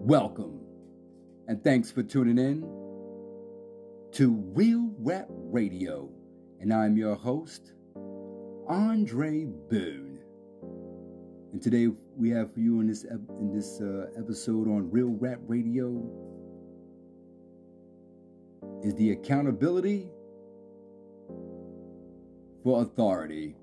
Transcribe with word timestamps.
Welcome, 0.00 0.60
and 1.48 1.62
thanks 1.62 1.90
for 1.90 2.04
tuning 2.04 2.38
in 2.38 2.62
to 4.12 4.30
Real 4.54 4.90
Rap 5.00 5.26
Radio. 5.28 6.08
And 6.60 6.72
I'm 6.72 6.96
your 6.96 7.16
host, 7.16 7.72
Andre 8.68 9.44
Boone. 9.44 10.20
And 11.52 11.60
today 11.60 11.88
we 12.16 12.30
have 12.30 12.54
for 12.54 12.60
you 12.60 12.80
in 12.80 12.86
this 12.86 13.04
in 13.04 13.52
this 13.52 13.80
uh, 13.80 14.06
episode 14.16 14.68
on 14.68 14.88
Real 14.90 15.16
Rap 15.18 15.40
Radio 15.46 16.08
is 18.82 18.94
the 18.94 19.10
accountability 19.10 20.08
for 22.62 22.82
authority. 22.82 23.56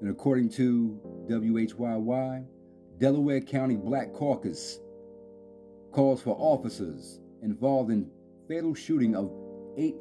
And 0.00 0.10
according 0.10 0.48
to 0.50 0.98
WHYY, 1.28 2.46
Delaware 3.00 3.40
County 3.40 3.76
Black 3.76 4.12
Caucus 4.12 4.78
calls 5.90 6.20
for 6.20 6.36
officers 6.38 7.18
involved 7.40 7.90
in 7.90 8.10
fatal 8.46 8.74
shooting 8.74 9.16
of 9.16 9.32
eight 9.78 9.96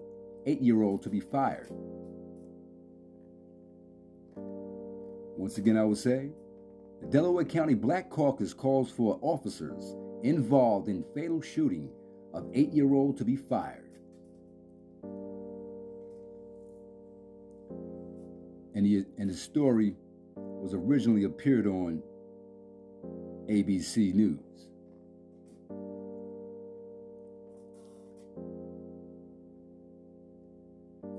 eight-year-old 0.46 1.02
to 1.04 1.10
be 1.10 1.22
fired. 1.22 1.70
Once 4.36 5.58
again, 5.58 5.78
I 5.78 5.84
will 5.86 5.96
say, 5.96 6.32
the 7.00 7.08
Delaware 7.08 7.46
County 7.46 7.74
Black 7.74 8.10
Caucus 8.10 8.54
calls 8.54 8.92
for 8.92 9.18
officers 9.22 9.96
involved 10.24 10.90
in 10.90 11.06
fatal 11.16 11.42
shooting 11.42 11.90
of 12.34 12.50
eight-year-old 12.54 13.18
to 13.18 13.24
be 13.24 13.38
fired. 13.38 13.86
And, 18.76 18.86
the, 18.86 19.06
and 19.18 19.30
the 19.30 19.34
story 19.34 19.96
was 20.36 20.74
originally 20.74 21.24
appeared 21.24 21.66
on 21.66 22.02
ABC 23.50 24.14
News. 24.14 24.40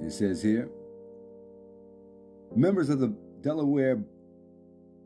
It 0.03 0.13
says 0.13 0.43
here 0.43 0.69
members 2.55 2.89
of 2.89 3.01
the 3.01 3.09
Delaware 3.43 4.03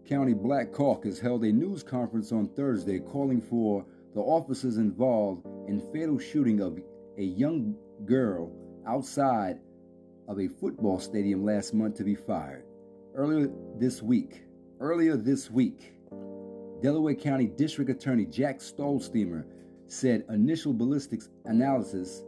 County 0.07 0.35
Black 0.35 0.73
Caucus 0.73 1.19
held 1.19 1.45
a 1.45 1.53
news 1.53 1.83
conference 1.83 2.31
on 2.31 2.49
Thursday 2.49 2.99
calling 2.99 3.41
for 3.41 3.85
the 4.15 4.21
officers 4.21 4.77
involved 4.77 5.47
in 5.69 5.81
fatal 5.93 6.19
shooting 6.19 6.61
of 6.61 6.79
a 7.19 7.23
young 7.23 7.75
girl 8.05 8.53
outside 8.87 9.59
of 10.29 10.39
a 10.39 10.49
football 10.49 10.99
stadium 10.99 11.45
last 11.45 11.75
month 11.75 11.97
to 11.97 12.05
be 12.05 12.15
fired. 12.15 12.65
Earlier 13.15 13.51
this 13.77 14.03
week, 14.03 14.43
earlier 14.81 15.17
this 15.17 15.51
week, 15.51 15.93
Delaware 16.85 17.15
County 17.15 17.47
District 17.47 17.91
Attorney 17.91 18.27
Jack 18.27 18.59
Stollsteimer 18.59 19.47
said 19.87 20.23
initial 20.29 20.75
ballistics 20.75 21.31
analysis 21.47 22.23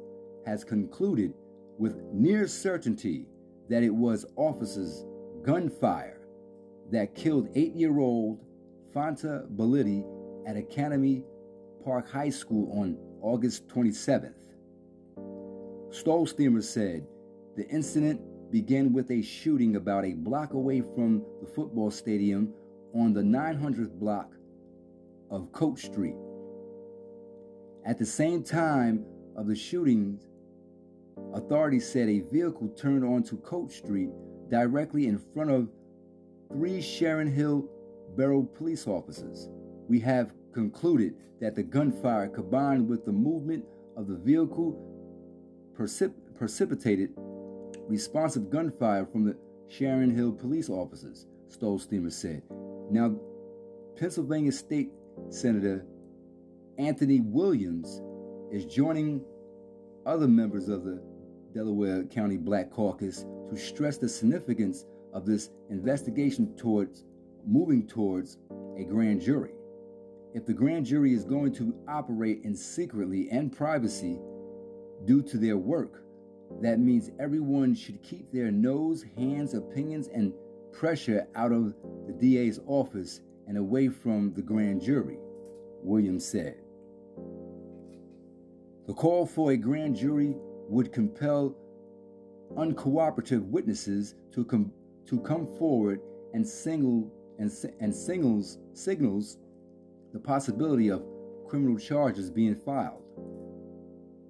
has 0.47 0.65
concluded 0.65 1.35
with 1.77 2.01
near 2.11 2.49
certainty 2.49 3.27
that 3.69 3.83
it 3.83 3.95
was 3.95 4.25
officers' 4.37 5.05
gunfire 5.43 6.23
that 6.91 7.15
killed 7.15 7.51
eight 7.55 7.75
year 7.75 7.99
old 7.99 8.41
Fanta 8.95 9.47
Bility 9.57 10.03
at 10.47 10.57
Academy 10.57 11.23
Park 11.85 12.11
High 12.11 12.31
School 12.31 12.73
on 12.81 12.97
August 13.21 13.69
27th. 13.69 14.33
Stollsteimer 15.91 16.65
said 16.65 17.07
the 17.59 17.69
incident 17.69 18.23
began 18.51 18.95
with 18.95 19.11
a 19.11 19.21
shooting 19.21 19.77
about 19.77 20.07
a 20.07 20.15
block 20.15 20.55
away 20.55 20.81
from 20.81 21.23
the 21.43 21.47
football 21.47 21.91
stadium 21.91 22.55
on 22.95 23.13
the 23.13 23.21
900th 23.21 23.93
block 23.99 24.33
of 25.31 25.53
Coates 25.53 25.83
Street. 25.83 26.17
At 27.85 27.99
the 27.99 28.07
same 28.07 28.43
time 28.43 29.05
of 29.37 29.47
the 29.47 29.55
shootings, 29.55 30.27
authorities 31.35 31.89
said 31.89 32.09
a 32.09 32.21
vehicle 32.21 32.69
turned 32.71 33.05
onto 33.05 33.41
Coates 33.41 33.77
Street 33.77 34.11
directly 34.51 35.07
in 35.07 35.19
front 35.19 35.51
of 35.51 35.69
three 36.51 36.81
Sharon 36.81 37.31
Hill 37.33 37.69
Borough 38.17 38.43
police 38.43 38.87
officers. 38.87 39.49
We 39.89 40.01
have 40.01 40.33
concluded 40.53 41.15
that 41.41 41.55
the 41.55 41.63
gunfire 41.63 42.29
combined 42.29 42.89
with 42.89 43.05
the 43.05 43.13
movement 43.13 43.65
of 43.97 44.07
the 44.07 44.17
vehicle 44.17 44.75
precip- 45.77 46.15
precipitated 46.37 47.11
responsive 47.89 48.51
gunfire 48.51 49.07
from 49.07 49.25
the 49.25 49.37
Sharon 49.69 50.15
Hill 50.15 50.33
police 50.33 50.69
officers, 50.69 51.27
Stollsteimer 51.49 52.13
said. 52.13 52.43
Now, 52.91 53.17
Pennsylvania 53.97 54.53
State 54.53 54.91
Senator 55.29 55.85
Anthony 56.79 57.21
Williams 57.21 58.03
is 58.53 58.65
joining 58.65 59.23
other 60.05 60.29
members 60.29 60.69
of 60.69 60.85
the 60.85 61.03
Delaware 61.55 62.05
County 62.05 62.37
Black 62.37 62.71
Caucus 62.71 63.25
to 63.49 63.57
stress 63.57 63.99
the 63.99 64.09
significance 64.09 64.85
of 65.13 65.25
this 65.27 65.51
investigation 65.71 66.55
towards 66.57 67.05
moving 67.47 67.87
towards 67.87 68.39
a 68.77 68.85
grand 68.85 69.21
jury. 69.21 69.53
If 70.35 70.45
the 70.45 70.53
grand 70.53 70.85
jury 70.85 71.15
is 71.15 71.25
going 71.25 71.55
to 71.55 71.75
operate 71.89 72.43
in 72.45 72.55
secretly 72.55 73.29
and 73.31 73.51
privacy 73.51 74.19
due 75.07 75.23
to 75.23 75.39
their 75.39 75.57
work, 75.57 76.03
that 76.61 76.79
means 76.79 77.11
everyone 77.19 77.75
should 77.75 78.03
keep 78.03 78.31
their 78.33 78.51
nose, 78.51 79.05
hands, 79.17 79.55
opinions, 79.55 80.09
and 80.09 80.33
pressure 80.73 81.27
out 81.35 81.53
of 81.53 81.75
the 82.07 82.13
DA's 82.13 82.61
office 82.67 83.23
and 83.47 83.57
away 83.57 83.89
from 83.89 84.33
the 84.35 84.43
grand 84.43 84.83
jury, 84.83 85.19
Williams 85.83 86.25
said. 86.27 86.57
The 88.87 88.95
call 88.95 89.27
for 89.27 89.53
a 89.53 89.57
grand 89.57 89.97
jury 89.97 90.37
would 90.69 90.93
compel 90.93 91.57
uncooperative 92.57 93.43
witnesses 93.43 94.15
to 94.33 94.45
come 94.45 94.73
to 95.07 95.21
come 95.21 95.47
forward 95.59 96.01
and 96.35 96.47
single 96.47 97.13
and, 97.39 97.51
and 97.81 97.95
signals 97.95 98.59
signals 98.75 99.39
the 100.13 100.19
possibility 100.19 100.89
of 100.89 101.05
criminal 101.49 101.79
charges 101.79 102.31
being 102.31 102.55
filed. 102.55 103.03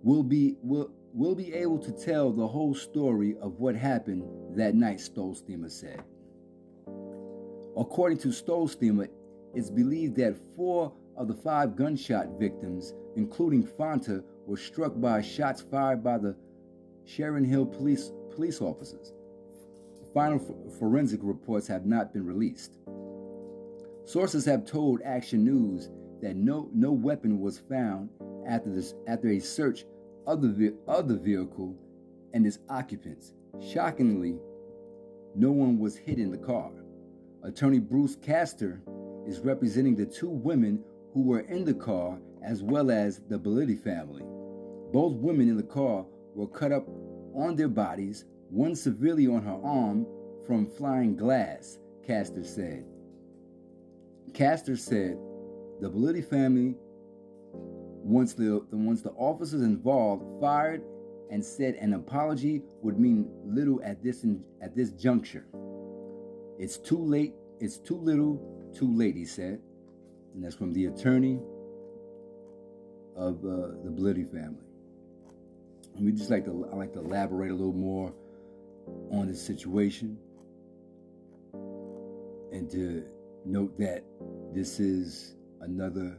Will 0.03 0.23
be 0.23 0.57
will 0.63 0.91
will 1.13 1.35
be 1.35 1.53
able 1.55 1.79
to 1.79 1.93
tell 1.93 2.33
the 2.33 2.47
whole 2.47 2.75
story 2.75 3.37
of 3.41 3.59
what 3.59 3.75
happened 3.75 4.25
that 4.57 4.75
night, 4.75 4.99
Stollsteimer 4.99 5.71
said. 5.71 6.03
According 7.77 8.19
to 8.19 8.29
Stollsteimer, 8.29 9.09
it's 9.55 9.71
believed 9.71 10.17
that 10.17 10.37
four 10.57 10.93
of 11.17 11.29
the 11.29 11.35
five 11.35 11.77
gunshot 11.77 12.39
victims, 12.39 12.95
including 13.17 13.67
Fanta, 13.67 14.23
were 14.47 14.57
struck 14.57 14.99
by 14.99 15.21
shots 15.21 15.61
fired 15.61 16.03
by 16.03 16.17
the 16.17 16.35
Sharon 17.05 17.45
Hill 17.45 17.67
police, 17.67 18.13
police 18.35 18.63
officers. 18.63 19.13
Final 20.15 20.39
forensic 20.79 21.21
reports 21.23 21.67
have 21.67 21.85
not 21.85 22.15
been 22.15 22.25
released. 22.25 22.79
Sources 24.07 24.47
have 24.47 24.65
told 24.65 25.03
Action 25.03 25.45
News 25.45 25.91
that 26.23 26.37
no, 26.37 26.71
no 26.73 26.93
weapon 26.93 27.41
was 27.41 27.59
found 27.59 28.09
after, 28.47 28.73
this, 28.73 28.95
after 29.07 29.29
a 29.29 29.39
search 29.39 29.85
of 30.27 30.41
the, 30.41 30.75
of 30.87 31.09
the 31.09 31.17
vehicle 31.17 31.77
and 32.33 32.47
its 32.47 32.59
occupants. 32.71 33.35
Shockingly, 33.61 34.39
no 35.35 35.51
one 35.51 35.79
was 35.79 35.97
hit 35.97 36.19
in 36.19 36.31
the 36.31 36.39
car. 36.39 36.71
Attorney 37.47 37.79
Bruce 37.79 38.17
Castor 38.17 38.83
is 39.25 39.39
representing 39.39 39.95
the 39.95 40.05
two 40.05 40.29
women 40.29 40.83
who 41.15 41.23
were 41.23 41.43
in 41.43 41.65
the 41.65 41.75
car 41.75 42.19
as 42.43 42.61
well 42.61 42.91
as 42.91 43.21
the 43.29 43.39
Bility 43.39 43.79
family. 43.79 44.25
Both 44.93 45.15
women 45.15 45.49
in 45.49 45.57
the 45.57 45.63
car 45.63 46.05
were 46.35 46.49
cut 46.49 46.73
up 46.73 46.89
on 47.37 47.55
their 47.55 47.69
bodies, 47.69 48.25
one 48.51 48.75
severely 48.75 49.29
on 49.29 49.43
her 49.43 49.61
arm 49.63 50.09
from 50.45 50.67
flying 50.67 51.15
glass, 51.15 51.79
Castor 52.05 52.43
said. 52.43 52.85
Castor 54.35 54.77
said 54.77 55.17
the 55.81 55.89
Bility 55.89 56.29
family, 56.29 56.75
once 57.53 58.35
the, 58.35 58.67
once 58.73 59.03
the 59.03 59.11
officers 59.11 59.63
involved 59.63 60.25
fired 60.41 60.83
and 61.31 61.45
said 61.45 61.77
an 61.77 61.95
apology 61.95 62.63
would 62.83 62.99
mean 62.99 63.31
little 63.45 63.81
at 63.85 64.03
this, 64.03 64.27
at 64.61 64.75
this 64.75 64.91
juncture. 64.91 65.47
It's 66.59 66.79
too 66.79 66.99
late. 66.99 67.35
It's 67.61 67.79
too 67.79 67.97
little, 67.97 68.71
too 68.75 68.91
late, 68.95 69.17
he 69.17 69.25
said. 69.25 69.61
And 70.35 70.45
that's 70.45 70.55
from 70.55 70.73
the 70.73 70.87
attorney 70.87 71.41
of 73.17 73.37
uh, 73.45 73.79
the 73.83 73.91
Bility 73.91 74.31
family. 74.31 74.63
And 75.97 76.05
we 76.05 76.13
just 76.13 76.31
like 76.31 76.45
to, 76.45 76.69
I 76.71 76.77
like 76.77 76.93
to 76.93 77.01
elaborate 77.01 77.51
a 77.51 77.55
little 77.55 77.73
more 77.73 78.13
on 79.11 79.29
this 79.29 79.45
situation 79.45 80.19
and 82.53 82.71
to 82.71 83.05
note 83.45 83.79
that 83.79 84.05
this 84.53 84.79
is 84.79 85.35
another 85.61 86.17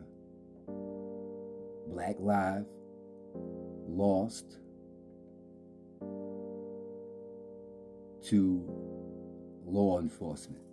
black 1.88 2.16
life 2.20 2.66
lost 3.88 4.58
to 8.24 8.87
law 9.68 10.00
enforcement. 10.00 10.64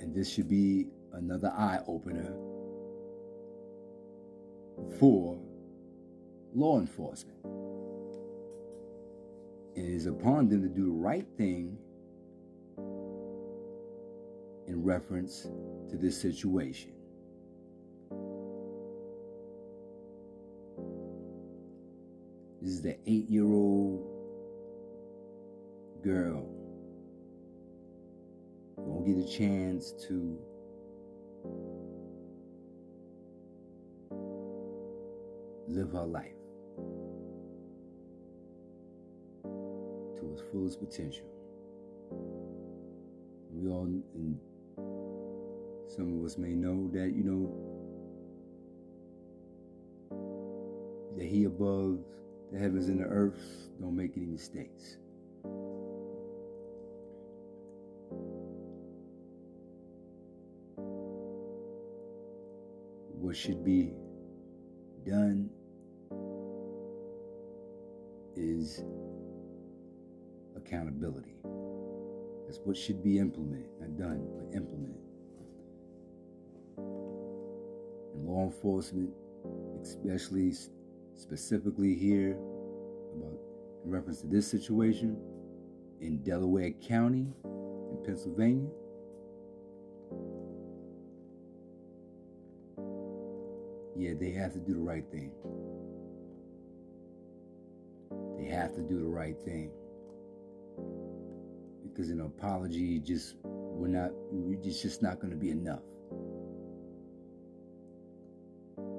And 0.00 0.14
this 0.14 0.32
should 0.32 0.48
be 0.48 0.86
another 1.12 1.52
eye 1.56 1.80
opener 1.86 2.32
for 4.98 5.38
law 6.54 6.78
enforcement. 6.78 7.38
It 9.76 9.84
is 9.84 10.06
upon 10.06 10.48
them 10.48 10.62
to 10.62 10.68
do 10.68 10.86
the 10.86 10.92
right 10.92 11.26
thing 11.36 11.78
in 14.66 14.82
reference 14.82 15.48
to 15.90 15.96
this 15.96 16.20
situation. 16.20 16.92
This 22.62 22.72
is 22.72 22.82
the 22.82 22.96
eight 23.06 23.28
year 23.28 23.44
old 23.44 24.09
girl 26.02 26.46
won't 28.76 29.06
get 29.06 29.18
a 29.18 29.28
chance 29.28 29.92
to 30.08 30.38
live 35.68 35.92
her 35.92 36.04
life 36.04 36.32
to 39.44 40.32
its 40.32 40.42
fullest 40.50 40.80
potential. 40.80 41.26
We 43.52 43.68
all, 43.68 43.84
and 43.84 44.38
some 45.88 46.18
of 46.18 46.24
us 46.24 46.38
may 46.38 46.54
know 46.54 46.88
that, 46.92 47.14
you 47.14 47.24
know, 47.24 47.52
that 51.16 51.26
He 51.26 51.44
above 51.44 51.98
the 52.52 52.58
heavens 52.58 52.88
and 52.88 53.00
the 53.00 53.04
earth 53.04 53.68
don't 53.80 53.94
make 53.96 54.16
any 54.16 54.26
mistakes. 54.26 54.96
What 63.30 63.36
should 63.36 63.64
be 63.64 63.92
done 65.06 65.50
is 68.34 68.82
accountability. 70.56 71.36
That's 72.44 72.58
what 72.64 72.76
should 72.76 73.04
be 73.04 73.20
implemented, 73.20 73.68
not 73.78 73.96
done, 73.96 74.26
but 74.34 74.52
implemented. 74.52 75.04
And 76.76 78.26
law 78.26 78.46
enforcement, 78.46 79.10
especially 79.80 80.52
specifically 81.14 81.94
here, 81.94 82.36
about 83.14 83.38
in 83.84 83.92
reference 83.92 84.22
to 84.22 84.26
this 84.26 84.50
situation 84.50 85.16
in 86.00 86.20
Delaware 86.24 86.72
County 86.72 87.32
in 87.44 88.02
Pennsylvania. 88.04 88.70
Yeah, 94.00 94.14
they 94.18 94.30
have 94.30 94.54
to 94.54 94.58
do 94.58 94.72
the 94.72 94.80
right 94.80 95.04
thing. 95.12 95.30
They 98.38 98.46
have 98.46 98.74
to 98.76 98.80
do 98.80 98.98
the 98.98 99.06
right 99.06 99.36
thing. 99.44 99.70
Because 101.82 102.08
an 102.08 102.22
apology 102.22 102.98
just 103.00 103.34
we're 103.44 103.88
not 103.88 104.10
it's 104.64 104.80
just 104.80 105.02
not 105.02 105.20
going 105.20 105.32
to 105.32 105.36
be 105.36 105.50
enough. 105.50 105.82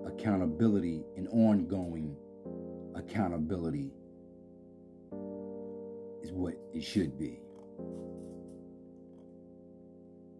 Accountability 0.06 1.04
and 1.18 1.28
ongoing 1.30 2.16
accountability 2.94 3.90
is 6.22 6.32
what 6.32 6.54
it 6.76 6.84
should 6.84 7.18
be. 7.18 7.40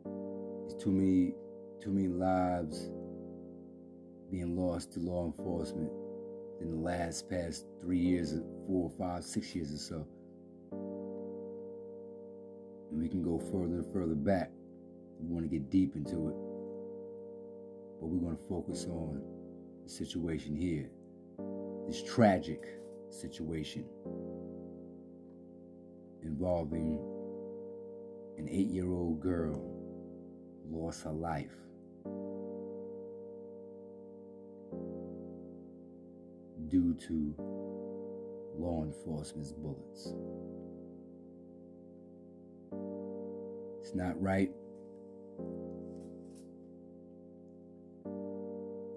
There's 0.06 0.76
too 0.76 0.92
many 0.92 1.34
too 1.82 1.90
many 1.90 2.10
lives 2.10 2.92
being 4.32 4.56
lost 4.56 4.94
to 4.94 5.00
law 5.00 5.26
enforcement 5.26 5.92
in 6.62 6.72
the 6.72 6.78
last 6.78 7.30
past 7.30 7.66
three 7.82 8.00
years, 8.00 8.34
four, 8.66 8.90
five, 8.98 9.24
six 9.24 9.54
years 9.54 9.74
or 9.74 9.78
so. 9.78 10.08
And 12.92 13.02
we 13.02 13.10
can 13.10 13.22
go 13.22 13.38
further 13.38 13.76
and 13.76 13.94
further 13.94 14.16
back. 14.16 14.52
We 15.20 15.28
want 15.28 15.44
to 15.44 15.50
get 15.50 15.70
deep 15.70 15.96
into 15.96 16.30
it. 16.30 16.36
But 18.00 18.08
we're 18.08 18.20
going 18.20 18.38
to 18.38 18.44
focus 18.50 18.86
on 18.86 19.22
the 19.84 19.90
situation 19.90 20.56
here, 20.56 20.90
this 21.88 22.02
tragic 22.04 22.62
situation 23.10 23.86
involving 26.24 27.00
an 28.38 28.48
eight 28.50 28.70
year 28.70 28.90
old 28.92 29.20
girl 29.20 29.62
lost 30.70 31.04
her 31.04 31.12
life 31.12 31.56
due 36.72 36.94
to 36.94 37.36
law 38.58 38.84
enforcement's 38.84 39.52
bullets. 39.52 40.14
It's 43.82 43.94
not 43.94 44.20
right. 44.22 44.50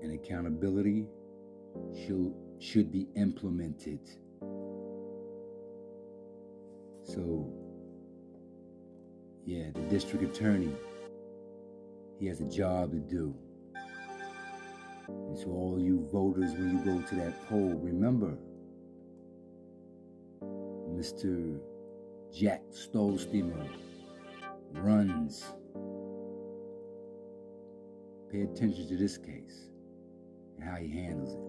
And 0.02 0.12
accountability 0.12 1.06
should, 2.06 2.32
should 2.60 2.92
be 2.92 3.08
implemented. 3.16 3.98
So, 7.02 7.52
yeah, 9.44 9.70
the 9.74 9.80
district 9.90 10.24
attorney, 10.24 10.72
he 12.20 12.26
has 12.26 12.40
a 12.40 12.48
job 12.48 12.92
to 12.92 12.98
do. 12.98 13.34
And 15.34 15.42
to 15.42 15.50
all 15.50 15.80
you 15.80 16.06
voters, 16.12 16.52
when 16.52 16.78
you 16.78 16.84
go 16.84 17.02
to 17.08 17.14
that 17.16 17.48
poll, 17.48 17.74
remember 17.82 18.38
Mr. 20.96 21.58
Jack 22.32 22.62
Stollsteimer 22.70 23.68
runs. 24.74 25.44
Pay 28.30 28.42
attention 28.42 28.86
to 28.86 28.96
this 28.96 29.18
case 29.18 29.70
and 30.54 30.62
how 30.62 30.76
he 30.76 30.86
handles 30.88 31.34
it. 31.34 31.40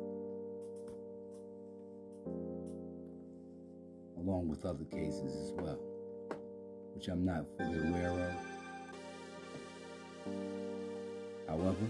Along 4.17 4.47
with 4.47 4.65
other 4.65 4.85
cases 4.85 5.35
as 5.35 5.53
well, 5.57 5.79
which 6.95 7.07
I'm 7.07 7.23
not 7.23 7.45
fully 7.55 7.87
aware 7.87 8.09
of. 8.09 8.33
However, 11.47 11.85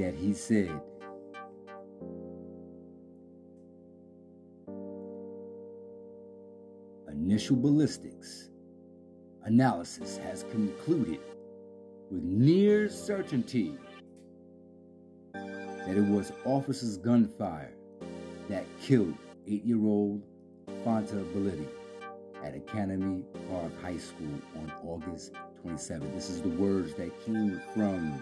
that 0.00 0.14
he 0.14 0.32
said, 0.32 0.80
initial 7.12 7.54
ballistics 7.54 8.48
analysis 9.44 10.16
has 10.16 10.46
concluded 10.50 11.20
with 12.10 12.22
near 12.22 12.88
certainty 12.88 13.74
that 15.34 15.96
it 15.96 16.06
was 16.06 16.32
officers' 16.46 16.96
gunfire 16.96 17.74
that 18.48 18.64
killed 18.80 19.14
eight 19.46 19.64
year 19.66 19.84
old 19.84 20.22
Fanta 20.82 21.22
Bility 21.34 21.68
at 22.42 22.54
Academy 22.54 23.22
Park 23.50 23.70
High 23.82 23.98
School 23.98 24.40
on 24.56 24.72
August 24.82 25.32
27. 25.60 26.10
This 26.14 26.30
is 26.30 26.40
the 26.40 26.48
words 26.48 26.94
that 26.94 27.10
came 27.26 27.60
from 27.74 28.18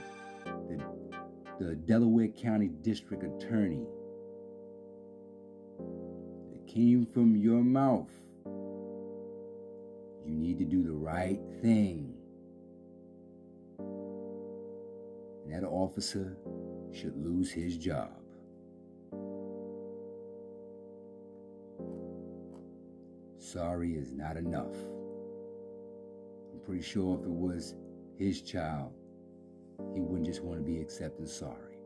the 1.59 1.75
Delaware 1.75 2.29
County 2.29 2.69
District 2.69 3.25
Attorney. 3.25 3.87
It 6.55 6.67
came 6.67 7.05
from 7.13 7.37
your 7.37 7.65
mouth. 7.65 8.11
You 10.25 10.35
need 10.35 10.59
to 10.59 10.65
do 10.65 10.83
the 10.85 10.93
right 10.93 11.41
thing. 11.61 12.15
And 15.45 15.53
that 15.53 15.65
officer 15.65 16.37
should 16.93 17.17
lose 17.17 17.51
his 17.51 17.77
job. 17.77 18.11
Sorry 23.39 23.95
is 23.95 24.13
not 24.13 24.37
enough. 24.37 24.75
I'm 26.53 26.61
pretty 26.65 26.83
sure 26.83 27.19
if 27.19 27.25
it 27.25 27.31
was 27.31 27.75
his 28.17 28.43
child, 28.43 28.93
he 29.95 30.01
wouldn't 30.01 30.27
just 30.27 30.43
want 30.43 30.59
to 30.59 30.65
be 30.65 30.81
accepted 30.81 31.29
sorry. 31.29 31.79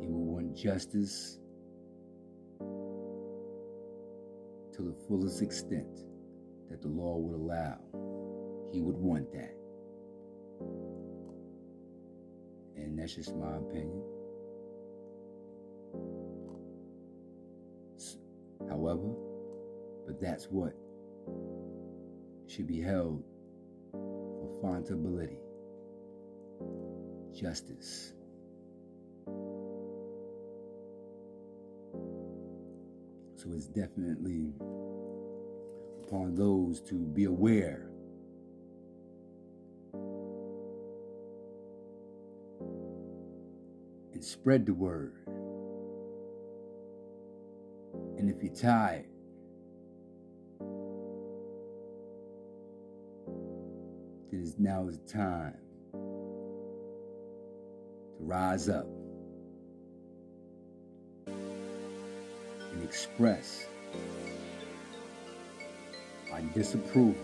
He 0.00 0.06
would 0.06 0.16
want 0.16 0.56
justice 0.56 1.38
to 4.72 4.82
the 4.82 4.94
fullest 5.08 5.42
extent 5.42 6.04
that 6.70 6.82
the 6.82 6.88
law 6.88 7.16
would 7.16 7.34
allow. 7.34 7.78
He 8.72 8.80
would 8.80 8.96
want 8.96 9.32
that. 9.32 9.54
And 12.76 12.98
that's 12.98 13.14
just 13.14 13.34
my 13.36 13.56
opinion. 13.56 14.02
However, 18.68 19.14
but 20.06 20.20
that's 20.20 20.46
what 20.46 20.74
should 22.46 22.66
be 22.66 22.80
held 22.80 23.24
for 23.92 24.58
accountability, 24.58 25.38
justice. 27.36 28.12
So 33.36 33.52
it's 33.54 33.66
definitely 33.66 34.54
upon 36.02 36.34
those 36.34 36.80
to 36.82 36.94
be 36.94 37.24
aware 37.24 37.90
and 44.14 44.24
spread 44.24 44.64
the 44.64 44.72
word. 44.72 45.12
And 48.18 48.30
if 48.30 48.42
you're 48.42 48.54
tired, 48.54 49.04
then 54.32 54.54
now 54.58 54.88
is 54.88 54.98
the 54.98 55.12
time 55.12 55.65
rise 58.26 58.68
up 58.68 58.86
and 61.28 62.82
express 62.82 63.66
our 66.32 66.40
disapproval 66.52 67.14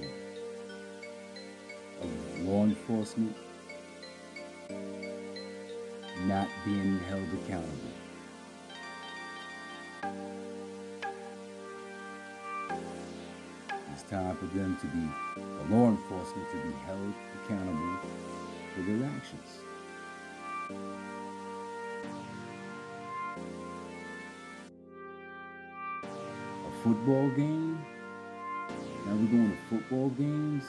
of 2.01 2.41
law 2.43 2.63
enforcement 2.63 3.37
not 6.27 6.49
being 6.65 7.01
held 7.09 7.27
accountable. 7.45 7.91
It's 13.93 14.05
time 14.05 14.37
for 14.37 14.47
them 14.57 14.79
to 14.81 14.87
be, 14.87 15.09
for 15.35 15.75
law 15.75 15.89
enforcement 15.89 16.49
to 16.53 16.57
be 16.59 16.73
held 16.87 17.13
accountable 17.45 17.99
for 18.73 18.83
their 18.83 19.05
actions. 19.17 19.63
A 26.67 26.71
football 26.83 27.29
game? 27.31 27.85
Now 29.07 29.15
we're 29.15 29.27
going 29.27 29.51
to 29.51 29.57
football 29.69 30.09
games? 30.11 30.65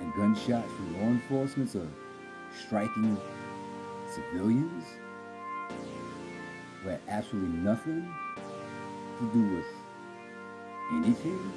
And 0.00 0.12
gunshots 0.14 0.72
from 0.72 1.00
law 1.00 1.08
enforcement 1.08 1.74
are 1.74 1.88
striking 2.54 3.18
civilians 4.14 4.84
had 6.86 7.00
absolutely 7.08 7.56
nothing 7.58 8.08
to 9.18 9.30
do 9.32 9.56
with 9.56 9.66
anything. 10.92 11.52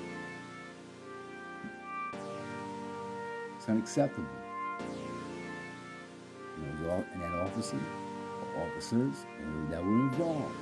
It's 3.57 3.69
unacceptable. 3.69 4.48
And, 6.89 7.21
that 7.21 7.31
officer 7.39 7.79
or 8.55 8.67
officers 8.67 9.13
that 9.69 9.83
were 9.83 9.91
involved, 9.91 10.55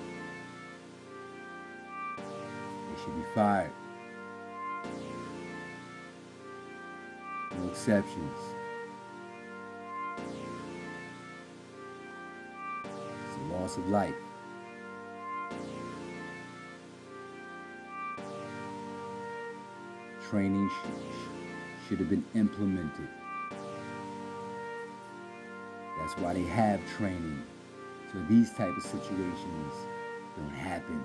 they 2.18 3.02
should 3.04 3.16
be 3.16 3.24
fired. 3.34 3.72
No 7.58 7.70
exceptions. 7.70 8.40
The 13.38 13.54
loss 13.54 13.78
of 13.78 13.88
life. 13.88 14.14
Training 20.30 20.70
sh- 20.70 21.88
should 21.88 22.00
have 22.00 22.10
been 22.10 22.26
implemented. 22.36 23.08
That's 26.08 26.22
why 26.22 26.34
they 26.34 26.44
have 26.44 26.80
training. 26.96 27.44
So 28.14 28.24
these 28.30 28.54
type 28.54 28.78
of 28.78 28.82
situations 28.82 29.74
don't 30.38 30.50
happen. 30.52 31.04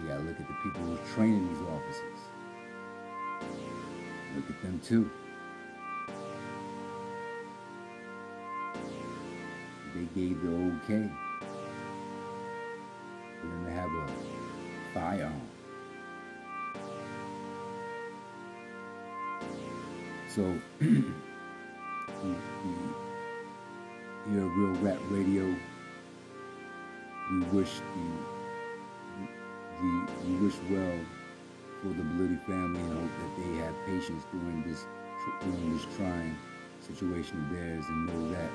We 0.00 0.08
gotta 0.08 0.22
look 0.22 0.40
at 0.40 0.48
the 0.48 0.54
people 0.62 0.80
who 0.80 0.94
are 0.94 1.14
training 1.14 1.46
these 1.46 1.60
officers. 1.68 2.20
Look 4.34 4.48
at 4.48 4.62
them 4.62 4.80
too. 4.82 5.10
they 9.94 10.06
gave 10.18 10.40
the 10.40 10.48
okay 10.48 11.10
for 13.40 13.46
them 13.46 13.64
to 13.66 13.72
have 13.72 13.90
a 13.90 14.08
firearm. 14.94 15.42
So, 20.30 20.58
we, 22.24 22.30
we, 22.64 22.74
here 24.32 24.44
at 24.44 24.56
Real 24.56 24.74
Rap 24.80 24.98
Radio, 25.10 25.54
we 27.30 27.38
wish 27.58 27.70
the, 27.78 28.08
the 29.80 30.08
we 30.26 30.34
wish 30.46 30.54
well 30.70 30.98
for 31.82 31.88
the 31.88 32.02
Bility 32.02 32.40
family 32.46 32.80
and 32.80 32.92
hope 32.92 33.10
that 33.20 33.32
they 33.42 33.56
have 33.58 33.74
patience 33.86 34.24
during 34.32 34.62
this 34.64 34.84
during 35.42 35.72
this 35.76 35.86
trying 35.96 36.36
situation 36.80 37.44
of 37.44 37.50
theirs 37.50 37.84
and 37.88 38.06
know 38.06 38.30
that 38.30 38.50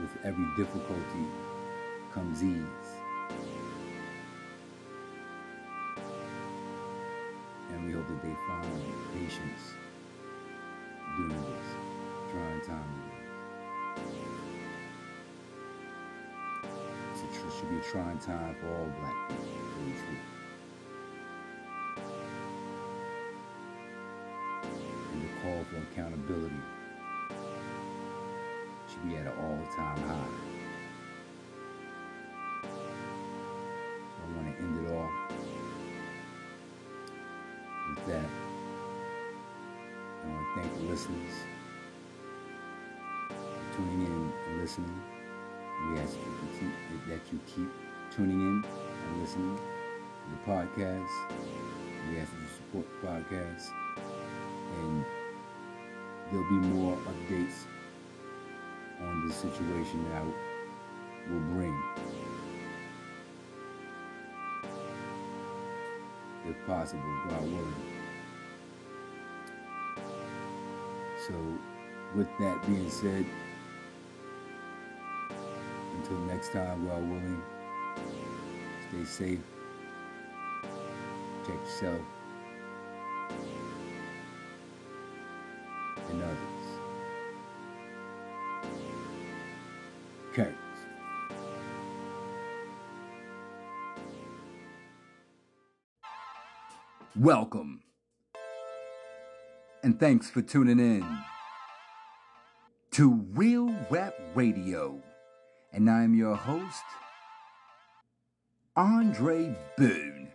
with 0.00 0.10
every 0.24 0.46
difficulty 0.56 1.26
comes 2.12 2.42
ease. 2.42 2.85
They 8.26 8.34
find 8.48 8.82
patience 9.14 9.62
during 11.16 11.40
this 11.42 11.68
trying 12.32 12.60
time. 12.62 13.02
It 17.14 17.52
should 17.58 17.70
be 17.70 17.76
a 17.76 17.80
trying 17.82 18.18
time 18.18 18.56
for 18.60 18.66
all 18.68 18.88
black 19.00 19.28
people. 19.28 20.16
And 25.12 25.22
the 25.22 25.28
call 25.42 25.60
for 25.70 25.78
accountability 25.92 26.62
should 28.88 29.04
be 29.08 29.16
at 29.16 29.26
an 29.26 29.32
all-time 29.38 30.00
high. 30.08 30.34
That. 38.06 38.24
I 40.24 40.28
want 40.28 40.46
to 40.54 40.60
thank 40.60 40.74
the 40.74 40.84
listeners 40.90 41.34
for 43.28 43.76
tuning 43.76 44.06
in 44.06 44.32
and 44.48 44.60
listening. 44.60 45.02
We 45.90 45.98
ask 45.98 46.14
you 46.14 46.48
keep, 46.58 47.08
that 47.08 47.20
you 47.32 47.40
keep 47.46 47.70
tuning 48.14 48.40
in 48.40 48.64
and 48.64 49.20
listening 49.20 49.56
to 49.56 49.62
the 50.30 50.50
podcast. 50.50 51.10
We 52.10 52.18
ask 52.18 52.32
you 52.32 52.46
support 52.56 52.86
the 53.02 53.08
podcast. 53.08 53.70
And 54.80 55.04
there'll 56.30 56.48
be 56.48 56.66
more 56.68 56.96
updates 56.96 57.66
on 59.00 59.26
this 59.26 59.36
situation 59.36 60.04
that 60.10 60.22
I 60.22 61.32
will 61.32 61.40
bring. 61.54 61.82
If 66.48 66.66
possible, 66.66 67.02
God 67.28 67.42
willing. 67.42 67.95
So, 71.26 71.34
with 72.14 72.28
that 72.38 72.64
being 72.66 72.90
said, 72.90 73.26
until 75.94 76.18
next 76.20 76.52
time, 76.52 76.86
God 76.86 77.02
willing, 77.02 77.42
stay 78.88 79.04
safe, 79.04 79.40
protect 81.42 81.66
yourself 81.66 82.00
and 86.10 86.22
others. 86.22 86.56
curtains. 90.36 90.56
Welcome, 97.16 97.80
and 99.86 100.00
thanks 100.00 100.28
for 100.28 100.42
tuning 100.42 100.80
in 100.80 101.06
to 102.90 103.24
Real 103.34 103.72
Rap 103.88 104.16
Radio. 104.34 105.00
And 105.72 105.88
I'm 105.88 106.12
your 106.12 106.34
host, 106.34 106.82
Andre 108.74 109.56
Boone. 109.78 110.26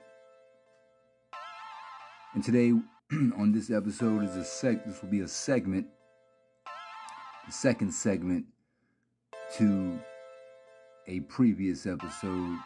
And 2.33 2.41
today, 2.41 2.71
on 3.11 3.51
this 3.51 3.69
episode, 3.69 4.23
is 4.23 4.37
a 4.37 4.39
seg. 4.39 4.85
This 4.85 5.01
will 5.01 5.09
be 5.09 5.19
a 5.19 5.27
segment, 5.27 5.85
the 7.45 7.51
second 7.51 7.91
segment 7.93 8.45
to 9.57 9.99
a 11.07 11.19
previous 11.19 11.85
episode 11.85 12.57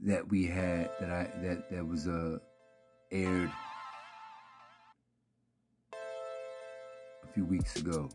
that 0.00 0.26
we 0.26 0.46
had 0.46 0.90
that 1.00 1.10
I 1.10 1.30
that 1.42 1.70
that 1.70 1.86
was 1.86 2.08
uh 2.08 2.38
aired 3.12 3.52
few 7.34 7.44
weeks 7.46 7.74
ago, 7.74 8.08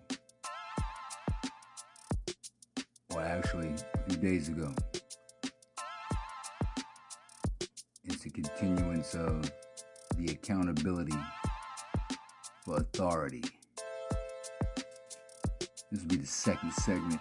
or 3.13 3.21
actually 3.21 3.67
a 3.67 4.09
few 4.09 4.17
days 4.17 4.47
ago. 4.47 4.73
It's 8.05 8.25
a 8.25 8.29
continuance 8.29 9.15
of 9.15 9.51
the 10.17 10.31
accountability 10.31 11.17
for 12.63 12.77
authority. 12.77 13.43
This 15.91 16.01
will 16.01 16.07
be 16.07 16.15
the 16.15 16.25
second 16.25 16.71
segment. 16.71 17.19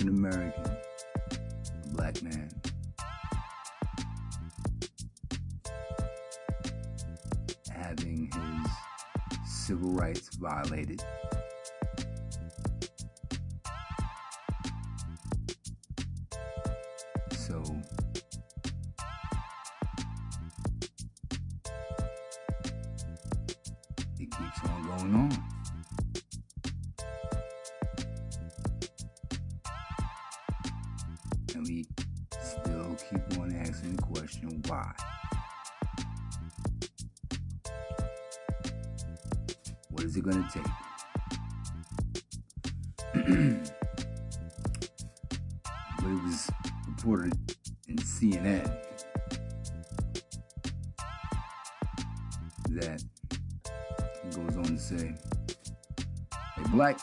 African 0.00 0.16
American 0.16 0.76
black 1.92 2.22
man 2.22 2.48
having 7.70 8.30
his 8.32 8.70
civil 9.66 9.90
rights 9.90 10.34
violated. 10.36 11.02
Is 40.10 40.16
it 40.16 40.24
going 40.24 40.42
to 40.42 40.50
take? 40.52 40.66
but 45.98 46.06
it 46.06 46.22
was 46.24 46.50
reported 46.88 47.32
in 47.86 47.96
CNN 47.96 48.64
that 52.70 53.04
goes 54.34 54.56
on 54.56 54.64
to 54.64 54.78
say 54.78 55.14
a 56.56 56.68
black 56.70 56.98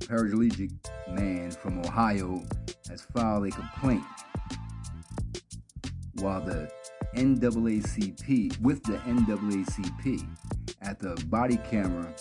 paraplegic 0.00 0.72
man 1.08 1.50
from 1.50 1.78
Ohio 1.78 2.42
has 2.90 3.06
filed 3.14 3.46
a 3.46 3.50
complaint 3.50 4.04
while 6.16 6.42
the 6.42 6.70
NAACP, 7.14 8.60
with 8.60 8.82
the 8.82 8.98
NAACP, 8.98 10.26
at 10.86 10.98
the 11.00 11.14
body 11.26 11.58
camera 11.68 12.14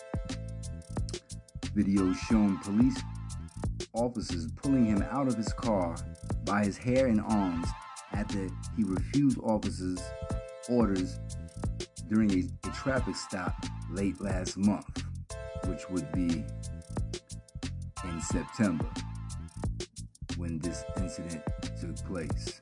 video 1.74 2.12
shown 2.14 2.58
police 2.60 3.00
officers 3.94 4.48
pulling 4.56 4.86
him 4.86 5.04
out 5.12 5.28
of 5.28 5.36
his 5.36 5.54
car 5.54 5.96
by 6.46 6.64
his 6.64 6.78
hair 6.78 7.08
and 7.08 7.22
arms 7.22 7.68
after 8.14 8.48
he 8.76 8.84
refused 8.84 9.38
officers' 9.40 10.02
orders 10.70 11.20
during 12.08 12.32
a, 12.32 12.68
a 12.68 12.72
traffic 12.72 13.16
stop 13.16 13.54
late 13.92 14.20
last 14.22 14.58
month, 14.58 15.04
which 15.66 15.90
would 15.90 16.12
be 16.12 16.44
in 18.04 18.22
September 18.22 18.90
when 20.38 20.60
this 20.60 20.84
incident 20.98 21.42
took 21.80 21.96
place. 22.06 22.62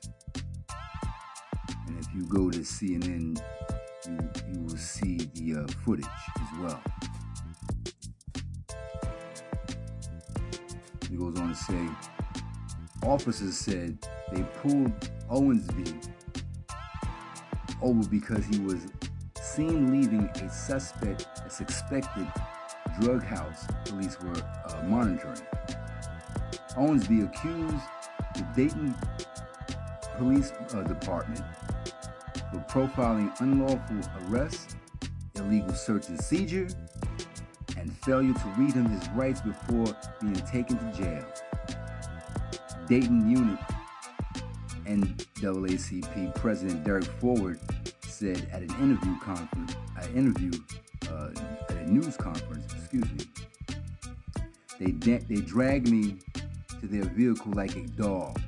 And 1.86 1.98
if 1.98 2.06
you 2.14 2.26
go 2.26 2.50
to 2.50 2.60
CNN, 2.60 3.40
you, 4.06 4.18
you 4.52 4.60
will 4.60 4.76
see 4.76 5.16
the 5.34 5.62
uh, 5.62 5.66
footage 5.84 6.04
as 6.04 6.60
well. 6.60 6.82
He 11.10 11.16
goes 11.16 11.38
on 11.38 11.48
to 11.48 11.54
say, 11.54 11.88
officers 13.02 13.56
said 13.56 13.98
they 14.32 14.42
pulled 14.62 14.92
Owensby 15.30 16.10
over 17.82 18.08
because 18.08 18.44
he 18.46 18.58
was 18.60 18.80
seen 19.40 19.92
leaving 19.92 20.24
a 20.24 20.50
suspect, 20.50 21.26
a 21.46 21.50
suspected 21.50 22.26
drug 23.00 23.22
house 23.22 23.66
police 23.84 24.18
were 24.20 24.42
uh, 24.66 24.82
monitoring. 24.84 25.40
Owensby 26.76 27.24
accused 27.24 27.84
the 28.34 28.46
Dayton 28.56 28.94
Police 30.16 30.52
uh, 30.72 30.82
Department 30.82 31.44
for 32.54 32.86
profiling 32.86 33.40
unlawful 33.40 34.00
arrest, 34.28 34.76
illegal 35.34 35.74
search 35.74 36.08
and 36.08 36.20
seizure, 36.20 36.68
and 37.76 37.92
failure 37.98 38.32
to 38.32 38.54
read 38.56 38.72
him 38.72 38.86
his 38.86 39.08
rights 39.10 39.40
before 39.40 39.96
being 40.20 40.34
taken 40.46 40.78
to 40.78 40.92
jail. 40.96 41.24
Dayton 42.86 43.28
Unit 43.28 43.58
NAACP 44.86 46.34
President 46.36 46.84
Derek 46.84 47.04
Forward 47.04 47.58
said 48.06 48.48
at 48.52 48.62
an 48.62 48.70
interview 48.80 49.18
conference, 49.18 49.74
an 49.96 50.14
interview, 50.14 50.52
uh, 51.10 51.30
at 51.68 51.76
a 51.76 51.90
news 51.90 52.16
conference, 52.16 52.72
excuse 52.74 53.10
me, 53.12 53.26
they 54.78 55.18
they 55.18 55.40
dragged 55.40 55.90
me 55.90 56.18
to 56.80 56.86
their 56.86 57.04
vehicle 57.04 57.52
like 57.52 57.74
a 57.76 57.86
dog, 57.88 58.40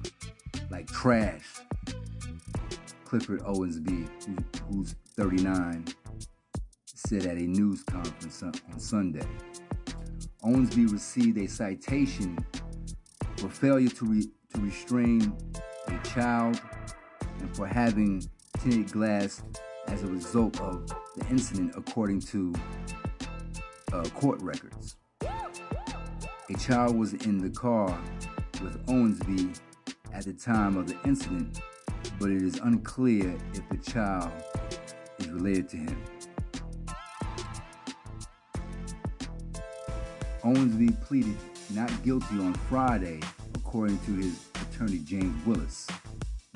like 0.71 0.87
trash. 0.87 1.43
Clifford 3.07 3.41
Owensby, 3.43 4.09
who's 4.69 4.97
39, 5.15 5.85
said 6.87 7.25
at 7.27 7.37
a 7.37 7.47
news 7.47 7.85
conference 7.85 8.43
on 8.43 8.53
Sunday. 8.81 9.25
Owensby 10.45 10.91
received 10.91 11.39
a 11.39 11.47
citation 11.47 12.37
for 13.37 13.49
failure 13.49 13.89
to, 13.91 14.07
re- 14.07 14.29
to 14.55 14.61
restrain 14.61 15.33
a 15.87 15.99
child 16.09 16.61
and 17.39 17.57
for 17.57 17.65
having 17.65 18.29
tinted 18.59 18.91
glass 18.91 19.41
as 19.87 20.03
a 20.03 20.09
result 20.09 20.61
of 20.61 20.93
the 21.17 21.25
incident, 21.31 21.75
according 21.77 22.21
to 22.21 22.53
uh, 23.93 24.03
court 24.15 24.43
records. 24.43 24.97
A 25.23 26.55
child 26.59 26.97
was 26.97 27.15
in 27.15 27.39
the 27.39 27.51
car 27.51 27.87
with 28.61 28.85
Owensby 28.87 29.57
at 30.13 30.25
the 30.25 30.33
time 30.33 30.77
of 30.77 30.89
the 30.89 30.97
incident, 31.05 31.61
but 32.19 32.31
it 32.31 32.43
is 32.43 32.59
unclear 32.59 33.35
if 33.55 33.69
the 33.69 33.91
child 33.91 34.31
is 35.19 35.29
related 35.29 35.69
to 35.71 35.77
him. 35.77 36.03
Owensby 40.43 41.01
pleaded 41.03 41.37
not 41.71 41.91
guilty 42.05 42.39
on 42.39 42.55
Friday, 42.69 43.21
according 43.55 43.99
to 44.01 44.13
his 44.13 44.47
attorney 44.55 44.99
James 44.99 45.47
Willis. 45.47 45.87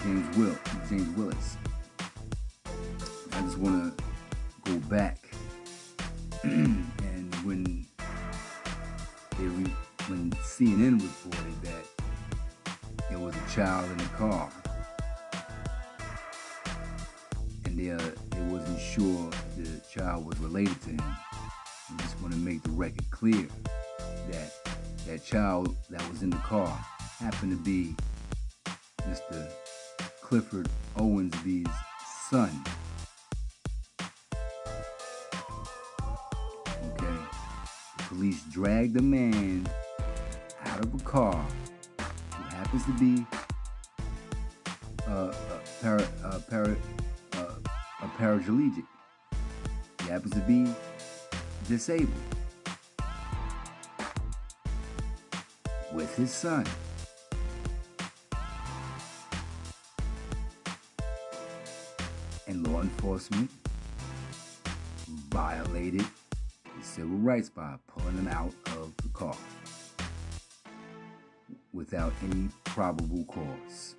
James 0.02 0.36
Will, 0.36 0.56
James 0.88 1.16
Willis. 1.16 1.56
I 3.32 3.40
just 3.42 3.58
want 3.58 3.98
to 3.98 4.04
go 4.64 4.78
back 4.88 5.28
and 6.42 7.34
when 7.44 7.86
they 9.38 9.44
re- 9.44 9.74
when 10.08 10.30
CNN 10.42 11.00
reported 11.02 11.62
that 11.62 11.84
there 13.08 13.18
was 13.18 13.34
a 13.34 13.54
child 13.54 13.90
in 13.90 13.98
the 13.98 14.04
car, 14.16 14.50
related 20.50 20.80
to 20.82 20.90
him. 20.90 21.02
I 21.02 22.02
just 22.02 22.20
want 22.20 22.32
to 22.32 22.38
make 22.38 22.62
the 22.62 22.70
record 22.70 23.08
clear 23.10 23.46
that 24.30 24.52
that 25.06 25.24
child 25.24 25.76
that 25.90 26.08
was 26.10 26.22
in 26.22 26.30
the 26.30 26.36
car 26.38 26.68
happened 27.18 27.52
to 27.52 27.64
be 27.64 27.94
Mr. 29.08 29.50
Clifford 30.20 30.68
Owensby's 30.96 31.70
son. 32.28 32.50
Okay. 36.92 37.16
The 37.96 38.02
police 38.08 38.42
dragged 38.50 38.94
the 38.94 39.02
man 39.02 39.68
out 40.64 40.80
of 40.80 40.94
a 40.94 41.04
car 41.04 41.46
who 42.34 42.56
happens 42.56 42.84
to 42.86 42.92
be 42.98 43.24
uh, 45.08 45.32
a, 45.32 45.82
para, 45.82 46.08
a, 46.24 46.40
para, 46.40 46.76
uh, 47.34 47.54
a 48.02 48.06
paraplegic. 48.18 48.84
Happens 50.10 50.34
to 50.34 50.40
be 50.40 50.66
disabled. 51.68 52.10
With 55.92 56.12
his 56.16 56.32
son. 56.32 56.66
And 62.48 62.66
law 62.66 62.80
enforcement 62.80 63.48
violated 65.28 66.04
his 66.76 66.86
civil 66.86 67.16
rights 67.18 67.48
by 67.48 67.76
pulling 67.86 68.18
him 68.18 68.26
out 68.26 68.52
of 68.78 68.92
the 68.96 69.08
car 69.10 69.36
without 71.72 72.12
any 72.24 72.48
probable 72.64 73.24
cause. 73.26 73.94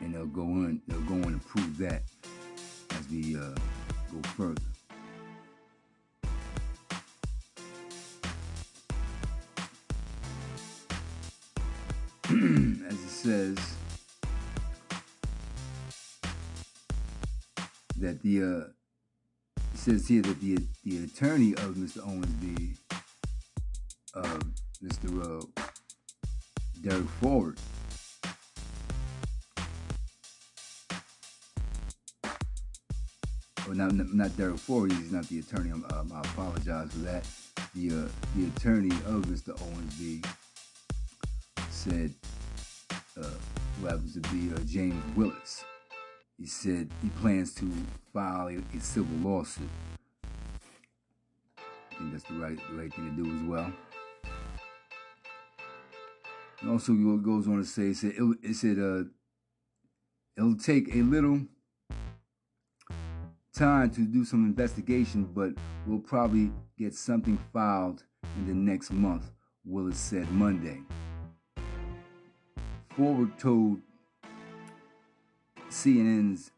And 0.00 0.14
they'll 0.14 0.24
go 0.24 0.40
on, 0.40 0.80
they'll 0.88 1.02
go 1.02 1.16
on 1.16 1.34
and 1.34 1.46
prove 1.46 1.76
that 1.76 2.04
as 2.98 3.08
we 3.10 3.36
uh, 3.36 3.54
go 4.12 4.20
further. 4.36 4.62
as 12.88 12.94
it 12.94 13.08
says 13.08 13.56
that 17.96 18.20
the 18.22 18.42
uh, 18.42 18.68
it 19.72 19.78
says 19.78 20.06
here 20.08 20.22
that 20.22 20.40
the 20.40 20.58
the 20.84 21.04
attorney 21.04 21.52
of 21.52 21.74
Mr. 21.76 21.98
Owensby, 22.00 22.76
uh, 24.14 24.38
Mr. 24.84 25.08
Uh, 25.24 25.62
Derek 26.82 27.08
Forward, 27.20 27.58
well, 33.68 33.76
not 33.76 34.14
not 34.14 34.34
Derek 34.36 34.58
Forward. 34.58 34.92
He's 34.92 35.12
not 35.12 35.28
the 35.28 35.40
attorney. 35.40 35.72
Um, 35.72 36.10
I 36.14 36.20
apologize 36.20 36.90
for 36.90 37.00
that. 37.00 37.26
The 37.74 37.90
uh, 37.90 38.08
the 38.34 38.46
attorney 38.56 38.94
of 39.04 39.26
Mr. 39.26 39.54
Owensby 39.58 40.26
said, 41.68 42.14
uh, 43.20 43.24
who 43.78 43.86
happens 43.86 44.14
to 44.14 44.20
be 44.32 44.50
uh, 44.54 44.58
James 44.60 45.04
Willis. 45.14 45.64
He 46.38 46.46
said 46.46 46.88
he 47.02 47.10
plans 47.20 47.54
to 47.56 47.70
file 48.12 48.48
a, 48.48 48.56
a 48.76 48.80
civil 48.80 49.16
lawsuit. 49.18 49.68
I 51.58 51.94
think 51.98 52.12
that's 52.12 52.24
the 52.24 52.34
right, 52.34 52.58
the 52.70 52.76
right 52.76 52.94
thing 52.94 53.16
to 53.16 53.22
do 53.22 53.34
as 53.34 53.42
well. 53.42 53.72
And 56.60 56.70
also, 56.70 56.92
goes 57.18 57.46
on 57.46 57.58
to 57.58 57.64
say, 57.64 57.88
it 57.88 57.96
said, 57.96 58.14
it 58.42 58.54
said 58.54 58.78
uh, 58.78 59.04
it'll 60.36 60.56
take 60.56 60.94
a 60.94 61.02
little 61.02 61.42
time 63.58 63.90
to 63.90 64.02
do 64.02 64.24
some 64.24 64.44
investigation, 64.44 65.24
but 65.34 65.50
we'll 65.84 65.98
probably 65.98 66.52
get 66.78 66.94
something 66.94 67.36
filed 67.52 68.04
in 68.36 68.46
the 68.46 68.54
next 68.54 68.92
month, 68.92 69.32
Willis 69.64 69.98
said 69.98 70.30
Monday. 70.30 70.80
Forward 72.90 73.36
told 73.36 73.80
CNN's 75.70 76.52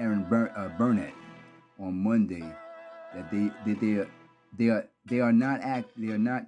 Erin 0.00 0.24
Bur- 0.28 0.52
uh, 0.56 0.68
Burnett 0.76 1.14
on 1.78 2.02
Monday 2.02 2.44
that 3.14 3.30
they 3.30 3.50
that 3.64 3.80
they 3.80 3.92
are, 3.92 4.10
they 4.58 4.68
are 4.68 4.88
they 5.06 5.20
are 5.20 5.32
not 5.32 5.60
act 5.60 5.92
they 5.96 6.08
are 6.08 6.18
not 6.18 6.46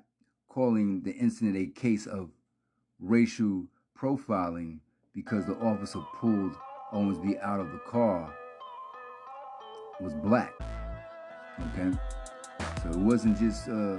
calling 0.49 1.03
the 1.03 1.13
incident 1.13 1.57
a 1.57 1.67
case 1.67 2.07
of 2.07 2.31
racial 2.99 3.65
profiling 3.97 4.81
because 5.15 5.47
the 5.47 5.55
officer 5.59 6.01
pulled 6.17 6.57
Owensby 6.93 7.41
out 7.41 7.61
of 7.61 7.71
the 7.71 7.79
car 7.79 8.35
was 10.01 10.15
black. 10.15 10.53
Okay, 11.73 11.97
so 12.83 12.91
it 12.91 12.97
wasn't 12.97 13.39
just 13.39 13.69
uh, 13.69 13.99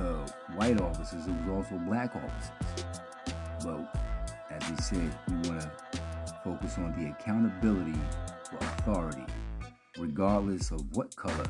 uh, 0.00 0.26
white 0.54 0.80
officers; 0.80 1.26
it 1.26 1.34
was 1.44 1.48
also 1.48 1.76
black 1.86 2.14
officers. 2.14 2.86
But 3.64 3.96
as 4.50 4.70
we 4.70 4.76
said, 4.76 5.18
we 5.28 5.48
want 5.48 5.60
to 5.60 5.70
focus 6.44 6.78
on 6.78 6.92
the 6.98 7.10
accountability 7.10 7.98
for 8.48 8.56
authority, 8.56 9.26
regardless 9.98 10.70
of 10.70 10.84
what 10.96 11.14
color 11.16 11.46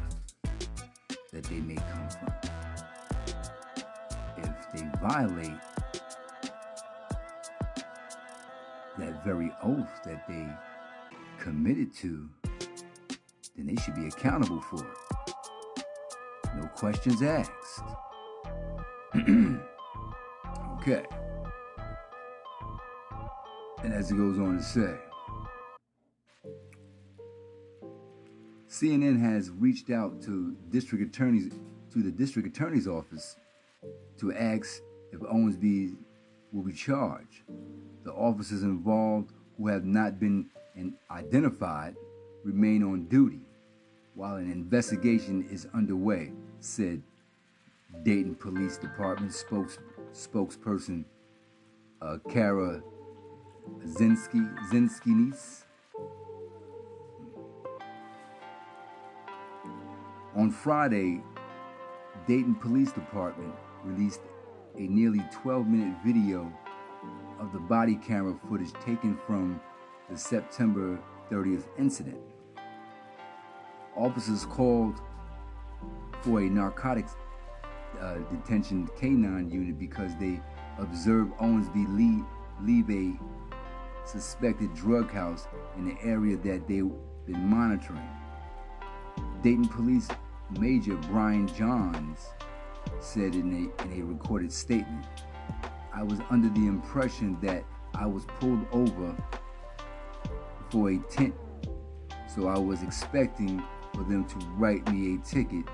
that 1.33 1.45
they 1.45 1.61
may 1.61 1.77
come 1.77 2.09
from. 2.11 2.35
If 4.39 4.73
they 4.73 4.87
violate 5.01 5.61
that 8.99 9.25
very 9.25 9.51
oath 9.63 9.89
that 10.05 10.27
they 10.29 10.47
committed 11.43 11.93
to, 11.93 12.29
then 13.57 13.67
they 13.67 13.75
should 13.83 13.97
be 13.97 14.07
accountable 14.07 14.61
for 14.61 14.77
it. 14.77 15.85
No 16.57 16.69
questions 16.69 17.21
asked. 17.21 17.83
okay. 20.79 21.05
And 23.83 23.93
as 23.93 24.13
it 24.13 24.17
goes 24.17 24.39
on 24.39 24.59
to 24.59 24.63
say, 24.63 24.95
CNN 28.69 29.21
has 29.21 29.51
reached 29.51 29.91
out 29.91 30.23
to 30.23 30.57
district 30.71 31.05
attorneys 31.05 31.53
to 31.93 32.03
the 32.05 32.13
district 32.13 32.47
attorney's 32.47 32.87
office 32.87 33.35
to 34.19 34.33
ask 34.33 34.81
if 35.11 35.19
Owensby 35.19 35.97
will 36.53 36.63
be 36.63 36.73
charged. 36.73 37.43
The 38.05 38.13
officers 38.13 38.63
involved 38.63 39.33
who 39.57 39.67
have 39.67 39.85
not 39.85 40.21
been 40.21 40.49
identified 41.11 41.97
remain 42.45 42.83
on 42.83 43.05
duty 43.07 43.41
while 44.15 44.37
an 44.37 44.51
investigation 44.51 45.47
is 45.51 45.67
underway, 45.75 46.33
said 46.61 47.03
Dayton 48.03 48.35
Police 48.35 48.77
Department 48.79 49.33
spokes, 49.33 49.79
spokesperson 50.13 51.05
uh, 52.01 52.19
Kara 52.29 52.83
Zinsky, 53.87 54.43
Zinskinis. 54.71 55.65
On 60.35 60.51
Friday, 60.51 61.23
Dayton 62.27 62.55
Police 62.55 62.93
Department 62.93 63.55
released 63.85 64.21
a 64.77 64.83
nearly 64.83 65.23
12 65.33 65.67
minute 65.67 65.97
video 66.05 66.51
of 67.39 67.53
the 67.53 67.59
body 67.59 67.97
camera 67.97 68.39
footage 68.49 68.73
taken 68.85 69.19
from 69.27 69.61
the 70.13 70.19
September 70.19 70.99
30th 71.31 71.65
incident. 71.79 72.19
Officers 73.97 74.45
called 74.45 75.01
for 76.21 76.41
a 76.41 76.51
narcotics 76.51 77.17
uh, 77.99 78.17
detention 78.31 78.89
canine 78.99 79.51
unit 79.51 79.79
because 79.79 80.15
they 80.21 80.39
observed 80.79 81.33
Owensby 81.39 81.87
leave, 81.97 82.25
leave 82.61 82.91
a 82.91 83.19
suspected 84.05 84.75
drug 84.75 85.11
house 85.11 85.49
in 85.79 85.87
the 85.87 85.97
area 86.03 86.37
that 86.37 86.69
they've 86.69 86.93
been 87.27 87.49
monitoring. 87.49 88.09
Dayton 89.43 89.69
Police 89.69 90.09
Major 90.61 90.97
Brian 91.09 91.49
Johns 91.49 92.29
said 93.01 93.35
in 93.35 93.73
a, 93.81 93.85
in 93.85 94.03
a 94.03 94.05
recorded 94.05 94.53
statement, 94.53 95.07
I 95.95 96.03
was 96.03 96.21
under 96.29 96.51
the 96.51 96.67
impression 96.67 97.39
that 97.41 97.65
I 97.95 98.05
was 98.05 98.27
pulled 98.41 98.67
over 98.73 99.17
for 100.73 100.91
a 100.91 100.99
tent, 101.11 101.35
so 102.35 102.49
I 102.49 102.59
was 102.59 102.83
expecting 102.83 103.63
for 103.93 104.05
them 104.05 104.25
to 104.25 104.37
write 104.57 104.91
me 104.91 105.15
a 105.15 105.19
ticket 105.19 105.67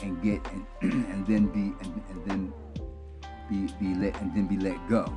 and 0.00 0.22
get 0.22 0.40
and, 0.52 0.64
and 0.82 1.26
then 1.26 1.46
be 1.48 1.74
and, 1.84 2.02
and 2.10 2.24
then 2.24 2.54
be 3.50 3.72
be 3.80 3.94
let 3.96 4.20
and 4.20 4.32
then 4.34 4.46
be 4.46 4.56
let 4.56 4.88
go. 4.88 5.12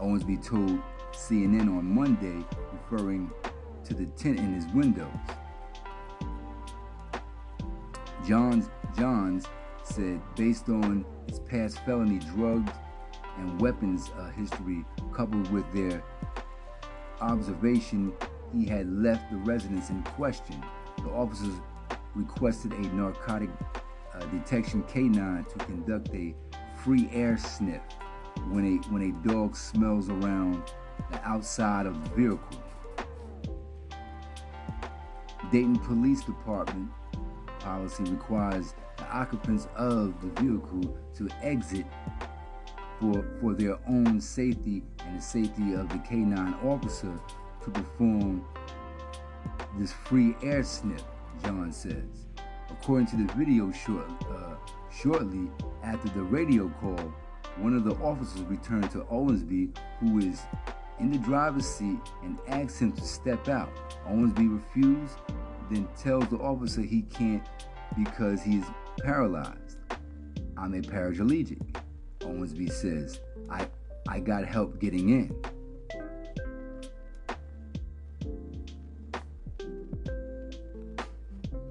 Owensby 0.00 0.44
told 0.44 0.80
CNN 1.12 1.62
on 1.62 1.84
Monday, 1.84 2.46
referring 2.72 3.28
to 3.84 3.94
the 3.94 4.06
tent 4.06 4.38
in 4.38 4.54
his 4.54 4.66
windows. 4.68 5.08
Johns, 8.24 8.70
Johns 8.96 9.46
said, 9.82 10.20
based 10.36 10.68
on 10.68 11.04
his 11.28 11.40
past 11.40 11.84
felony 11.84 12.20
drugs 12.36 12.72
and 13.38 13.60
weapons 13.60 14.10
uh, 14.16 14.30
history, 14.30 14.84
coupled 15.12 15.50
with 15.50 15.64
their 15.72 16.04
observation 17.22 18.12
he 18.52 18.66
had 18.66 18.86
left 18.90 19.30
the 19.30 19.36
residence 19.38 19.90
in 19.90 20.02
question, 20.02 20.62
the 20.98 21.10
officers 21.10 21.54
requested 22.14 22.72
a 22.72 22.80
narcotic 22.94 23.48
uh, 24.14 24.20
detection 24.26 24.82
canine 24.84 25.44
to 25.44 25.64
conduct 25.64 26.10
a 26.14 26.34
free 26.84 27.08
air 27.12 27.38
sniff 27.38 27.80
when 28.50 28.78
a 28.78 28.88
when 28.90 29.02
a 29.02 29.28
dog 29.28 29.56
smells 29.56 30.08
around 30.08 30.62
the 31.10 31.28
outside 31.28 31.86
of 31.86 32.02
the 32.04 32.10
vehicle. 32.10 32.62
Dayton 35.50 35.78
Police 35.78 36.22
Department 36.22 36.90
policy 37.60 38.04
requires 38.04 38.74
the 38.96 39.04
occupants 39.04 39.68
of 39.76 40.14
the 40.20 40.42
vehicle 40.42 40.96
to 41.14 41.28
exit 41.42 41.86
for, 42.98 43.24
for 43.40 43.54
their 43.54 43.78
own 43.86 44.20
safety 44.20 44.82
and 45.12 45.20
the 45.20 45.24
safety 45.24 45.74
of 45.74 45.88
the 45.90 45.96
K9 45.96 46.64
officer 46.64 47.12
to 47.64 47.70
perform 47.70 48.44
this 49.78 49.92
free 49.92 50.34
air 50.42 50.62
sniff, 50.62 51.02
John 51.44 51.72
says. 51.72 52.26
According 52.70 53.06
to 53.08 53.16
the 53.16 53.32
video 53.34 53.70
short, 53.72 54.06
uh, 54.30 54.54
shortly 54.90 55.50
after 55.82 56.08
the 56.10 56.22
radio 56.22 56.68
call, 56.80 57.12
one 57.58 57.74
of 57.74 57.84
the 57.84 57.94
officers 57.96 58.40
returned 58.42 58.90
to 58.92 59.00
Owensby, 59.00 59.76
who 60.00 60.18
is 60.18 60.40
in 60.98 61.10
the 61.10 61.18
driver's 61.18 61.66
seat, 61.66 62.00
and 62.22 62.38
asks 62.48 62.80
him 62.80 62.92
to 62.92 63.02
step 63.02 63.48
out. 63.48 63.70
Owensby 64.08 64.52
refused, 64.52 65.18
then 65.70 65.86
tells 65.98 66.26
the 66.28 66.38
officer 66.38 66.80
he 66.80 67.02
can't 67.02 67.46
because 67.98 68.42
he 68.42 68.56
is 68.56 68.64
paralyzed. 69.02 69.78
I'm 70.56 70.74
a 70.74 70.80
paraplegic. 70.80 71.76
Owensby 72.20 72.72
says, 72.72 73.20
I, 73.50 73.66
I 74.08 74.20
got 74.20 74.44
help 74.44 74.78
getting 74.80 75.08
in. 75.10 75.34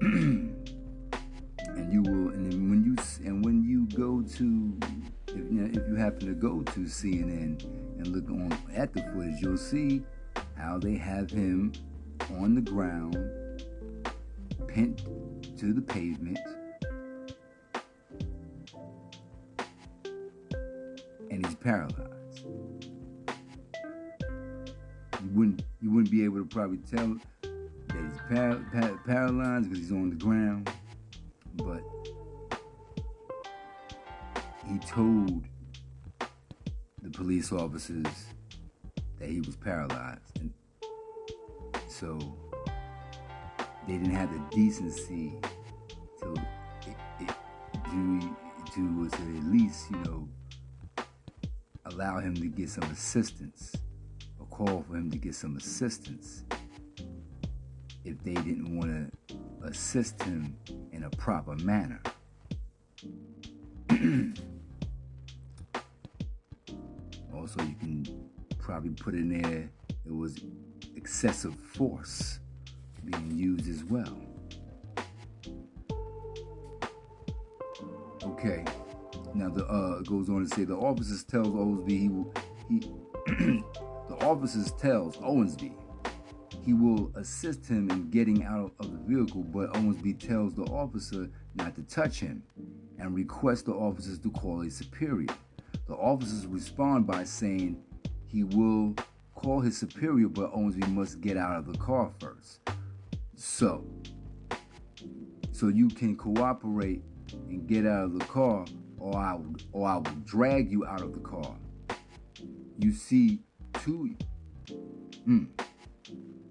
and 0.00 1.92
you 1.92 2.02
will, 2.02 2.30
and 2.30 2.70
when 2.70 2.84
you 2.84 2.96
and 3.24 3.44
when 3.44 3.62
you 3.62 3.86
go 3.96 4.22
to, 4.22 4.78
if 5.28 5.36
you, 5.36 5.44
know, 5.50 5.70
if 5.72 5.88
you 5.88 5.94
happen 5.94 6.26
to 6.26 6.34
go 6.34 6.62
to 6.62 6.80
CNN 6.80 7.62
and 7.98 8.06
look 8.08 8.28
on 8.28 8.52
at 8.74 8.92
the 8.92 9.02
footage, 9.14 9.40
you'll 9.40 9.56
see 9.56 10.02
how 10.56 10.78
they 10.78 10.96
have 10.96 11.30
him 11.30 11.72
on 12.38 12.54
the 12.54 12.60
ground, 12.60 13.16
pinned 14.66 14.98
to 15.58 15.72
the 15.72 15.82
pavement 15.82 16.38
And 21.32 21.46
he's 21.46 21.54
paralyzed. 21.56 22.11
You 25.82 25.90
wouldn't 25.90 26.12
be 26.12 26.24
able 26.24 26.38
to 26.38 26.44
probably 26.44 26.78
tell 26.78 27.16
that 27.42 27.50
he's 27.90 28.20
par- 28.30 28.64
par- 28.72 29.00
paralyzed 29.04 29.68
because 29.68 29.78
he's 29.80 29.92
on 29.92 30.10
the 30.10 30.16
ground, 30.16 30.70
but 31.56 31.82
he 34.68 34.78
told 34.78 35.42
the 37.02 37.10
police 37.10 37.50
officers 37.50 38.06
that 39.18 39.28
he 39.28 39.40
was 39.40 39.56
paralyzed, 39.56 40.38
and 40.40 40.52
so 41.88 42.16
they 43.88 43.94
didn't 43.94 44.14
have 44.14 44.32
the 44.32 44.56
decency 44.56 45.32
to 46.20 46.32
it, 46.86 46.96
it, 47.18 47.34
to, 47.86 48.34
to 48.72 49.10
at 49.12 49.44
least 49.46 49.90
you 49.90 49.96
know 50.04 50.28
allow 51.86 52.20
him 52.20 52.34
to 52.34 52.46
get 52.46 52.70
some 52.70 52.84
assistance 52.84 53.74
call 54.64 54.84
for 54.88 54.96
him 54.96 55.10
to 55.10 55.18
get 55.18 55.34
some 55.34 55.56
assistance 55.56 56.44
if 58.04 58.22
they 58.22 58.34
didn't 58.34 58.76
want 58.76 58.90
to 58.90 59.10
assist 59.66 60.22
him 60.22 60.56
in 60.92 61.02
a 61.04 61.10
proper 61.10 61.56
manner. 61.56 62.00
also, 67.34 67.62
you 67.62 67.74
can 67.80 68.04
probably 68.58 68.90
put 68.90 69.14
in 69.14 69.40
there 69.40 69.70
it 70.04 70.14
was 70.14 70.38
excessive 70.96 71.54
force 71.54 72.40
being 73.04 73.36
used 73.36 73.68
as 73.68 73.84
well. 73.84 74.20
Okay. 78.24 78.64
Now 79.34 79.48
the 79.48 79.64
uh 79.66 80.02
goes 80.02 80.28
on 80.28 80.46
to 80.46 80.54
say 80.54 80.64
the 80.64 80.76
officers 80.76 81.24
tells 81.24 81.48
Owensby 81.48 81.98
he 81.98 82.08
will 82.08 82.32
he 82.68 83.64
the 84.32 84.38
officers 84.38 84.72
tells 84.72 85.16
Owensby 85.18 85.74
he 86.64 86.72
will 86.72 87.12
assist 87.16 87.66
him 87.66 87.90
in 87.90 88.08
getting 88.08 88.44
out 88.44 88.72
of 88.78 88.92
the 88.92 88.98
vehicle, 88.98 89.42
but 89.42 89.72
Owensby 89.74 90.18
tells 90.26 90.54
the 90.54 90.62
officer 90.64 91.28
not 91.54 91.74
to 91.74 91.82
touch 91.82 92.20
him 92.20 92.42
and 92.98 93.14
requests 93.14 93.62
the 93.62 93.72
officers 93.72 94.18
to 94.20 94.30
call 94.30 94.62
a 94.62 94.70
superior. 94.70 95.28
The 95.86 95.94
officers 95.94 96.46
respond 96.46 97.06
by 97.06 97.24
saying 97.24 97.82
he 98.26 98.44
will 98.44 98.94
call 99.34 99.60
his 99.60 99.76
superior, 99.76 100.28
but 100.28 100.52
Owensby 100.54 100.88
must 100.88 101.20
get 101.20 101.36
out 101.36 101.56
of 101.56 101.70
the 101.70 101.78
car 101.78 102.10
first. 102.18 102.60
So, 103.34 103.84
so 105.50 105.68
you 105.68 105.88
can 105.88 106.16
cooperate 106.16 107.02
and 107.48 107.66
get 107.66 107.86
out 107.86 108.04
of 108.04 108.18
the 108.18 108.24
car, 108.26 108.64
or 108.98 109.16
I 109.16 109.38
or 109.72 109.88
I 109.88 109.96
will 109.96 110.16
drag 110.24 110.70
you 110.70 110.86
out 110.86 111.02
of 111.02 111.12
the 111.12 111.20
car. 111.20 111.54
You 112.78 112.92
see 112.92 113.40
two. 113.74 114.14
Mm, 115.28 115.48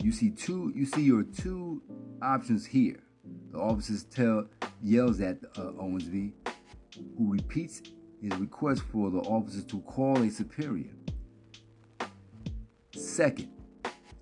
you 0.01 0.12
see 0.12 0.29
two. 0.31 0.71
You 0.75 0.86
see 0.86 1.01
your 1.01 1.23
two 1.23 1.81
options 2.21 2.65
here. 2.65 2.99
The 3.51 3.60
officers 3.60 4.03
tell 4.03 4.47
yells 4.81 5.19
at 5.21 5.38
uh, 5.57 5.71
Owensby, 5.81 6.34
who 7.17 7.31
repeats 7.31 7.81
his 8.21 8.34
request 8.39 8.84
for 8.91 9.10
the 9.10 9.19
officers 9.19 9.65
to 9.65 9.79
call 9.81 10.21
a 10.21 10.29
superior. 10.29 10.91
Second, 12.95 13.49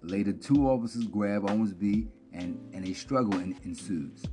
later 0.01 0.33
two 0.33 0.69
officers 0.69 1.05
grab 1.05 1.43
Owensby 1.43 2.07
and, 2.33 2.59
and 2.73 2.87
a 2.87 2.93
struggle 2.93 3.39
ensues. 3.39 4.23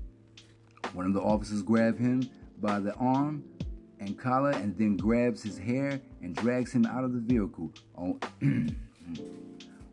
One 0.93 1.07
of 1.07 1.15
the 1.15 1.21
officers 1.21 1.63
grab 1.63 1.99
him 1.99 2.29
by 2.61 2.81
the 2.81 2.95
arm 2.95 3.45
and 4.07 4.17
collar 4.19 4.51
and 4.51 4.77
then 4.79 4.97
grabs 4.97 5.43
his 5.43 5.59
hair 5.59 6.01
and 6.23 6.35
drags 6.37 6.73
him 6.73 6.87
out 6.87 7.05
of 7.05 7.13
the 7.13 7.21
vehicle. 7.21 7.73
Oh, 7.99 8.19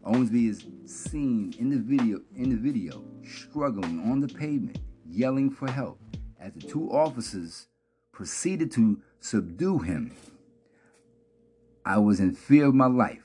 Owensby 0.05 0.49
is 0.49 0.65
seen 0.85 1.53
in 1.59 1.69
the 1.69 1.77
video 1.77 2.21
in 2.35 2.49
the 2.49 2.55
video 2.55 3.03
struggling 3.23 3.99
on 4.11 4.19
the 4.19 4.27
pavement, 4.27 4.79
yelling 5.09 5.49
for 5.49 5.69
help 5.69 5.99
as 6.39 6.53
the 6.53 6.61
two 6.61 6.91
officers 6.91 7.67
proceeded 8.11 8.71
to 8.71 9.01
subdue 9.19 9.79
him. 9.79 10.15
I 11.85 11.97
was 11.97 12.19
in 12.19 12.33
fear 12.33 12.67
of 12.67 12.75
my 12.75 12.87
life. 12.87 13.19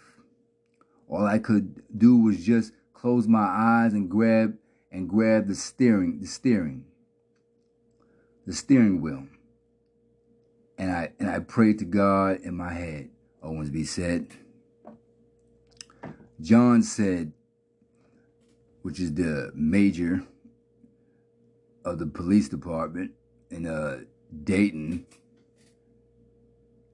All 1.09 1.27
I 1.27 1.39
could 1.39 1.83
do 1.97 2.17
was 2.17 2.45
just 2.45 2.73
close 2.93 3.29
my 3.29 3.45
eyes 3.45 3.93
and 3.93 4.09
grab 4.09 4.57
and 4.91 5.09
grab 5.09 5.47
the 5.47 5.55
steering 5.55 6.21
the 6.21 6.27
steering 6.27 6.85
the 8.47 8.53
steering 8.53 9.01
wheel 9.03 9.25
and 10.79 10.93
I 10.93 11.13
and 11.19 11.29
I 11.29 11.41
prayed 11.41 11.79
to 11.81 11.85
God 11.85 12.41
in 12.43 12.55
my 12.55 12.73
head. 12.73 13.11
Owensby 13.43 13.87
said. 13.87 14.29
John 16.41 16.85
said, 16.85 17.33
which 18.83 19.01
is 19.01 19.13
the 19.15 19.51
major 19.55 20.23
of 21.85 21.99
the 21.99 22.07
police 22.07 22.49
department 22.49 23.13
in 23.51 23.67
uh, 23.67 24.01
Dayton. 24.45 25.05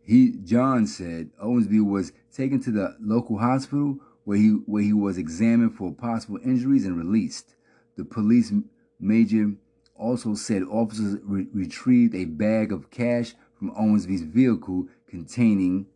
He 0.02 0.32
John 0.44 0.86
said 0.86 1.30
Owensby 1.42 1.84
was 1.84 2.12
taken 2.32 2.60
to 2.60 2.70
the 2.70 2.96
local 3.00 3.38
hospital 3.38 3.98
where 4.24 4.38
he 4.38 4.48
where 4.48 4.82
he 4.82 4.92
was 4.92 5.18
examined 5.18 5.74
for 5.74 5.92
possible 5.92 6.38
injuries 6.42 6.86
and 6.86 6.96
released. 6.96 7.54
The 7.96 8.04
police 8.04 8.52
major 8.98 9.52
also 9.94 10.34
said 10.34 10.62
officers 10.64 11.18
re- 11.22 11.46
retrieved 11.52 12.14
a 12.14 12.24
bag 12.24 12.72
of 12.72 12.90
cash 12.90 13.34
from 13.58 13.74
Owensby's 13.74 14.22
vehicle 14.22 14.86
containing 15.08 15.86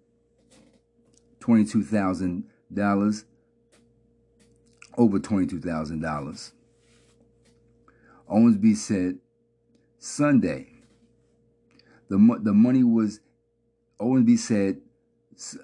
$22,000, 1.40 3.24
over 4.96 5.18
$22,000. 5.18 6.52
Owensby 8.30 8.76
said, 8.76 9.18
Sunday, 9.98 10.68
the, 12.08 12.38
the 12.42 12.52
money 12.52 12.84
was, 12.84 13.20
Owensby 14.00 14.38
said, 14.38 14.80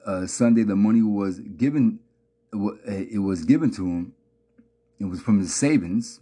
uh, 0.07 0.27
Sunday 0.27 0.63
the 0.63 0.77
money 0.77 1.03
was 1.03 1.41
given, 1.41 1.99
it 2.87 3.21
was 3.21 3.45
given 3.45 3.71
to 3.73 3.87
him. 3.87 4.15
It 5.01 5.07
was 5.07 5.21
from 5.21 5.41
his 5.41 5.55
savings. 5.55 6.21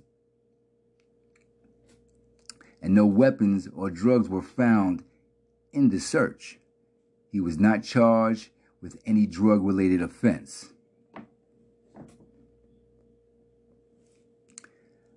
And 2.81 2.95
no 2.95 3.07
weapons 3.07 3.69
or 3.75 3.91
drugs 3.91 4.29
were 4.29 4.43
found 4.43 5.05
in 5.73 5.89
the 5.89 5.99
search. 5.99 6.59
He 7.31 7.41
was 7.41 7.59
not 7.59 7.83
charged 7.83 8.51
with 8.81 9.01
any 9.07 9.27
drug 9.27 9.63
related 9.63 10.03
offense. 10.03 10.71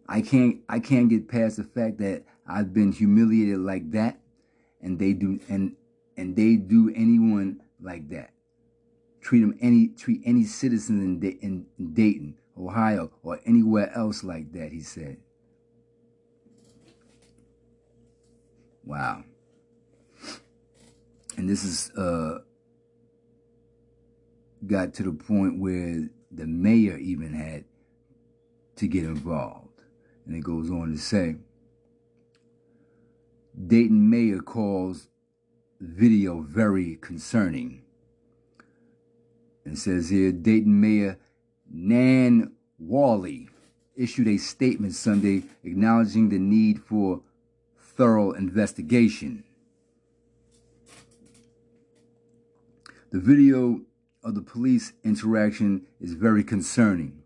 I 0.08 0.22
can't 0.22 0.62
I 0.70 0.80
can't 0.80 1.10
get 1.10 1.28
past 1.28 1.58
the 1.58 1.64
fact 1.64 1.98
that 1.98 2.24
I've 2.48 2.74
been 2.74 2.92
humiliated 2.92 3.60
like 3.60 3.92
that 3.92 4.20
and 4.82 5.00
they 5.00 5.14
do 5.14 5.40
and 5.50 5.76
and 6.16 6.36
they 6.36 6.56
do 6.56 6.94
anyone 6.96 7.62
like 7.82 8.10
that. 8.10 8.32
Treat 9.20 9.42
them 9.42 9.58
any 9.60 9.88
treat 9.88 10.22
any 10.26 10.44
citizen 10.44 11.02
in, 11.02 11.38
in, 11.42 11.66
in 11.80 11.94
Dayton, 11.94 12.38
Ohio, 12.58 13.12
or 13.24 13.40
anywhere 13.46 13.92
else 13.96 14.24
like 14.24 14.52
that, 14.54 14.72
he 14.72 14.82
said. 14.82 15.18
Wow. 18.84 19.24
And 21.38 21.50
this 21.50 21.64
is 21.64 21.92
uh 21.98 22.40
got 24.66 24.94
to 24.96 25.04
the 25.04 25.12
point 25.12 25.60
where 25.60 26.10
the 26.32 26.48
mayor 26.48 26.98
even 26.98 27.34
had 27.34 27.66
to 28.78 28.88
get 28.88 29.04
involved. 29.04 29.82
And 30.26 30.36
it 30.36 30.44
goes 30.44 30.70
on 30.72 30.92
to 30.92 30.98
say 30.98 31.36
Dayton 33.68 34.10
mayor 34.10 34.40
calls 34.40 35.08
video 35.80 36.42
very 36.42 36.98
concerning. 36.98 37.84
And 39.66 39.78
says 39.78 40.10
here 40.10 40.32
Dayton 40.32 40.80
mayor 40.80 41.18
Nan 41.72 42.54
Whaley 42.78 43.50
issued 43.96 44.28
a 44.28 44.38
statement 44.38 44.94
Sunday 44.94 45.44
acknowledging 45.64 46.30
the 46.30 46.40
need 46.40 46.82
for 46.82 47.22
thorough 47.80 48.32
investigation. 48.32 49.45
The 53.16 53.22
video 53.22 53.80
of 54.26 54.36
the 54.36 54.42
police 54.42 54.92
interaction 55.06 55.88
is 56.02 56.16
very 56.16 56.44
concerning. 56.44 57.24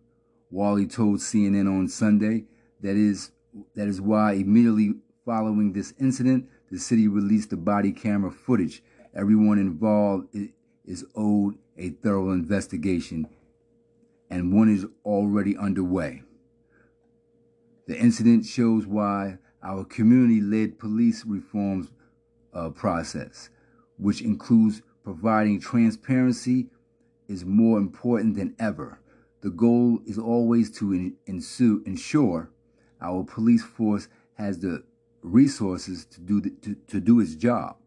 Whaley 0.52 0.86
told 0.86 1.18
CNN 1.18 1.66
on 1.66 1.88
Sunday 1.88 2.44
that 2.82 2.96
is 2.96 3.32
that 3.74 3.88
is 3.88 4.00
why 4.00 4.34
immediately 4.34 4.94
following 5.26 5.74
this 5.74 5.96
incident, 6.00 6.48
the 6.70 6.78
city 6.78 7.08
released 7.08 7.50
the 7.50 7.58
body 7.58 7.92
camera 7.92 8.30
footage. 8.30 8.84
Everyone 9.16 9.58
involved 9.58 10.28
is 10.86 11.06
owed 11.16 11.56
a 11.76 11.90
thorough 11.90 12.34
investigation, 12.34 13.28
and 14.30 14.54
one 14.54 14.70
is 14.70 14.86
already 15.04 15.58
underway. 15.58 16.22
The 17.88 17.98
incident 17.98 18.46
shows 18.46 18.86
why 18.86 19.40
our 19.64 19.86
community-led 19.86 20.78
police 20.78 21.26
reforms 21.26 21.90
uh, 22.54 22.70
process, 22.70 23.50
which 23.98 24.22
includes 24.22 24.84
providing 25.04 25.60
transparency, 25.60 26.68
is 27.28 27.46
more 27.46 27.78
important 27.78 28.36
than 28.36 28.56
ever. 28.60 29.00
The 29.42 29.52
goal 29.52 30.00
is 30.06 30.18
always 30.18 30.72
to 30.80 31.14
ensue, 31.28 31.84
ensure 31.86 32.50
our 33.02 33.24
police 33.24 33.64
force 33.64 34.10
has 34.34 34.60
the 34.60 34.84
resources 35.22 36.06
to 36.06 36.22
do, 36.22 36.42
the, 36.42 36.50
to, 36.62 36.76
to 36.88 37.00
do 37.00 37.20
its 37.20 37.36
job 37.36 37.78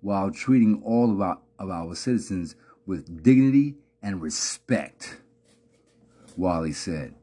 while 0.00 0.30
treating 0.30 0.82
all 0.84 1.10
of 1.10 1.20
our, 1.20 1.38
of 1.58 1.70
our 1.70 1.94
citizens 1.94 2.54
with 2.86 3.22
dignity 3.22 3.76
and 4.02 4.22
respect, 4.22 5.20
Whaley 6.36 6.72
said. 6.72 7.14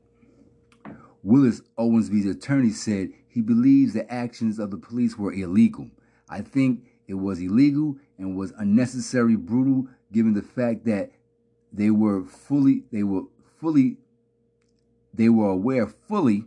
Willis 1.24 1.62
Owensby's 1.78 2.26
attorney 2.26 2.70
said 2.70 3.10
he 3.28 3.42
believes 3.42 3.94
the 3.94 4.12
actions 4.12 4.60
of 4.60 4.72
the 4.72 4.78
police 4.78 5.18
were 5.18 5.34
illegal. 5.34 5.90
I 6.30 6.42
think 6.42 6.86
it 7.08 7.16
was 7.16 7.40
illegal 7.40 7.98
and 8.18 8.36
was 8.36 8.54
unnecessary 8.58 9.36
brutal 9.36 9.88
given 10.12 10.34
the 10.34 10.42
fact 10.42 10.86
that 10.86 11.12
they 11.72 11.90
were 11.90 12.24
fully 12.24 12.84
they 12.92 13.04
were 13.04 13.24
fully 13.60 13.98
they 15.14 15.30
were 15.30 15.50
aware 15.50 15.88
fully 15.88 16.46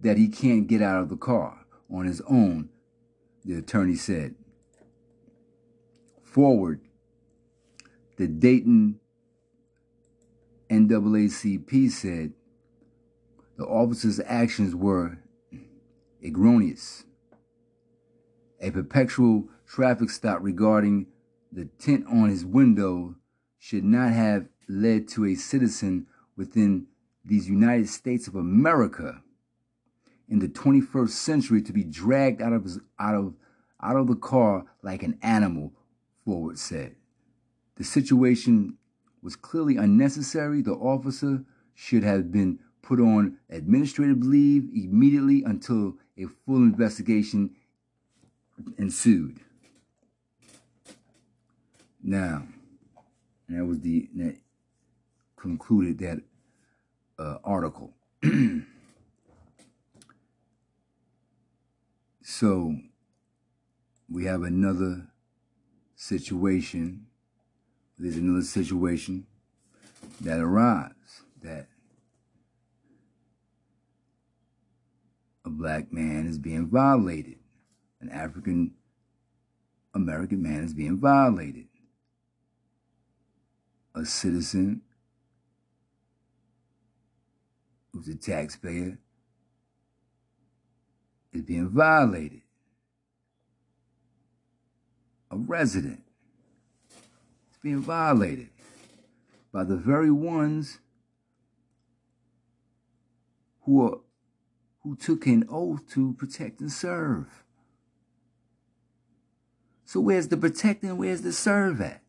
that 0.00 0.16
he 0.16 0.28
can't 0.28 0.66
get 0.66 0.82
out 0.82 1.00
of 1.00 1.08
the 1.08 1.16
car 1.16 1.64
on 1.90 2.06
his 2.06 2.20
own, 2.28 2.68
the 3.44 3.54
attorney 3.54 3.94
said. 3.94 4.34
Foward, 6.24 6.80
the 8.16 8.26
Dayton 8.26 8.98
NAACP 10.68 11.90
said 11.90 12.32
the 13.56 13.64
officer's 13.64 14.20
actions 14.26 14.74
were 14.74 15.18
erroneous. 16.24 17.04
A 18.60 18.70
perpetual 18.70 19.48
traffic 19.72 20.10
stop 20.10 20.38
regarding 20.42 21.06
the 21.50 21.64
tint 21.78 22.04
on 22.06 22.28
his 22.28 22.44
window 22.44 23.14
should 23.58 23.84
not 23.84 24.12
have 24.12 24.46
led 24.68 25.08
to 25.08 25.24
a 25.24 25.34
citizen 25.34 26.06
within 26.36 26.86
these 27.24 27.48
United 27.48 27.88
States 27.88 28.26
of 28.26 28.34
America 28.34 29.22
in 30.28 30.40
the 30.40 30.48
21st 30.48 31.08
century 31.08 31.62
to 31.62 31.72
be 31.72 31.84
dragged 31.84 32.42
out 32.42 32.52
of 32.52 32.64
his, 32.64 32.80
out 32.98 33.14
of 33.14 33.34
out 33.82 33.96
of 33.96 34.08
the 34.08 34.14
car 34.14 34.64
like 34.82 35.02
an 35.02 35.18
animal, 35.22 35.72
Foward 36.26 36.58
said. 36.58 36.94
The 37.76 37.84
situation 37.84 38.76
was 39.22 39.36
clearly 39.36 39.76
unnecessary. 39.76 40.60
The 40.60 40.72
officer 40.72 41.44
should 41.74 42.04
have 42.04 42.30
been 42.30 42.58
put 42.82 43.00
on 43.00 43.38
administrative 43.48 44.22
leave 44.22 44.68
immediately 44.74 45.42
until 45.44 45.94
a 46.18 46.26
full 46.44 46.56
investigation 46.56 47.56
ensued. 48.76 49.40
Now, 52.02 52.42
that 53.48 53.64
was 53.64 53.80
the 53.80 54.08
that 54.16 54.36
concluded 55.36 55.98
that 55.98 56.18
uh, 57.18 57.38
article. 57.44 57.92
so 62.22 62.74
we 64.10 64.24
have 64.24 64.42
another 64.42 65.08
situation. 65.94 67.06
There's 67.98 68.16
another 68.16 68.44
situation 68.44 69.26
that 70.20 70.40
arises 70.40 71.22
that 71.42 71.68
a 75.44 75.50
black 75.50 75.92
man 75.92 76.26
is 76.26 76.38
being 76.38 76.66
violated. 76.66 77.36
An 78.00 78.08
African 78.10 78.74
American 79.94 80.42
man 80.42 80.64
is 80.64 80.74
being 80.74 80.98
violated. 80.98 81.68
A 83.94 84.06
citizen 84.06 84.82
who's 87.92 88.08
a 88.08 88.14
taxpayer 88.14 88.98
is 91.32 91.42
being 91.42 91.68
violated. 91.68 92.40
A 95.30 95.36
resident 95.36 96.02
is 97.50 97.58
being 97.62 97.80
violated 97.80 98.48
by 99.52 99.64
the 99.64 99.76
very 99.76 100.10
ones 100.10 100.78
who 103.62 103.86
are 103.86 103.98
who 104.82 104.96
took 104.96 105.26
an 105.26 105.44
oath 105.48 105.88
to 105.90 106.12
protect 106.14 106.60
and 106.60 106.72
serve. 106.72 107.44
So 109.84 110.00
where's 110.00 110.28
the 110.28 110.36
protect 110.36 110.82
and 110.82 110.98
where's 110.98 111.22
the 111.22 111.32
serve 111.32 111.80
at? 111.80 112.01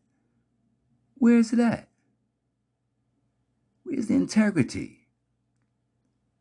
Where's 1.24 1.54
it 1.54 1.58
at? 1.58 1.88
Where's 3.82 4.08
the 4.08 4.14
integrity? 4.14 5.08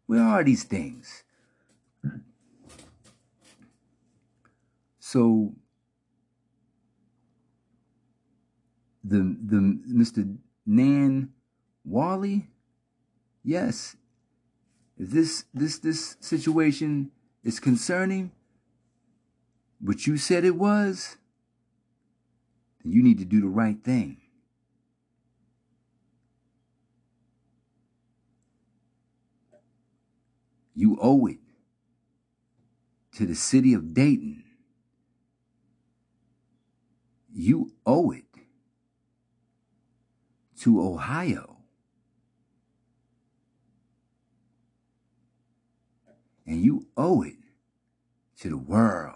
Where 0.08 0.22
are 0.22 0.44
these 0.44 0.64
things? 0.64 1.24
So 5.00 5.54
the 9.06 9.20
the 9.42 9.80
Mr. 9.88 10.38
Nan 10.66 11.32
Whaley, 11.86 12.50
yes, 13.42 13.96
this 14.98 15.46
this 15.54 15.80
this 15.80 16.18
situation 16.20 17.10
is 17.42 17.62
concerning, 17.62 18.34
but 19.80 20.06
you 20.06 20.18
said 20.18 20.44
it 20.44 20.58
was, 20.58 21.16
then 22.84 22.92
you 22.92 23.02
need 23.02 23.20
to 23.20 23.26
do 23.26 23.40
the 23.40 23.48
right 23.48 23.82
thing. 23.82 24.18
You 30.76 30.98
owe 31.02 31.26
it 31.28 31.40
to 33.16 33.26
the 33.26 33.36
city 33.36 33.74
of 33.74 33.94
Dayton. 33.94 34.44
You 37.32 37.74
owe 37.86 38.12
it 38.12 38.26
to 40.62 40.82
Ohio. 40.82 41.54
and 46.46 46.64
you 46.64 46.88
owe 46.98 47.22
it 47.22 47.36
to 48.40 48.50
the 48.50 48.58
world 48.58 49.16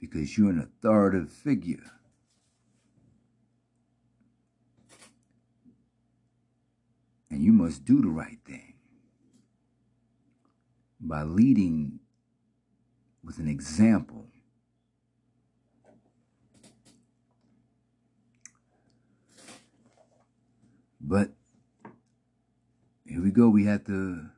because 0.00 0.36
you're 0.36 0.50
an 0.50 0.60
authoritative 0.60 1.30
figure. 1.30 1.97
And 7.38 7.46
you 7.46 7.52
must 7.52 7.84
do 7.84 8.02
the 8.02 8.08
right 8.08 8.40
thing 8.44 8.74
by 10.98 11.22
leading 11.22 12.00
with 13.22 13.38
an 13.38 13.46
example. 13.46 14.26
But 21.00 21.30
here 23.06 23.22
we 23.22 23.30
go. 23.30 23.48
We 23.48 23.66
have 23.66 23.84
to 23.84 24.30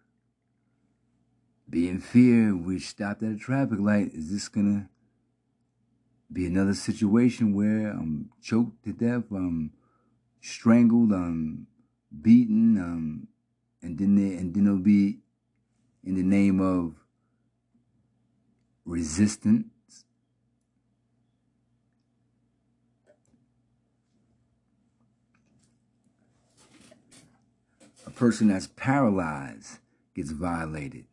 be 1.71 1.89
in 1.89 2.01
fear. 2.01 2.55
We 2.55 2.79
stopped 2.81 3.23
at 3.23 3.33
a 3.33 3.39
traffic 3.39 3.79
light. 3.79 4.11
Is 4.13 4.31
this 4.31 4.49
gonna 4.49 4.91
be 6.31 6.45
another 6.45 6.75
situation 6.75 7.55
where 7.55 7.93
I'm 7.93 8.29
choked 8.43 8.85
to 8.85 8.93
death, 8.93 9.25
I'm 9.31 9.73
strangled, 10.43 11.13
I'm 11.13 11.67
beaten, 12.11 12.79
um, 12.79 13.29
and 13.83 13.99
then 13.99 14.15
they, 14.17 14.37
and 14.37 14.55
then 14.55 14.67
it'll 14.67 14.79
be 14.79 15.19
in 16.05 16.15
the 16.15 16.23
name 16.23 16.61
of 16.61 16.95
resistance. 18.85 20.05
A 28.07 28.11
person 28.11 28.49
that's 28.49 28.67
paralyzed 28.67 29.79
gets 30.15 30.33
violated. 30.33 31.05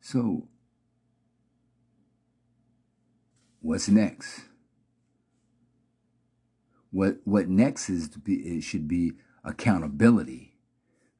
So, 0.00 0.48
what's 3.60 3.88
next? 3.88 4.42
What 6.90 7.18
what 7.24 7.48
next 7.48 7.90
is 7.90 8.08
to 8.10 8.18
be 8.18 8.34
it 8.34 8.62
should 8.62 8.88
be 8.88 9.12
accountability. 9.44 10.54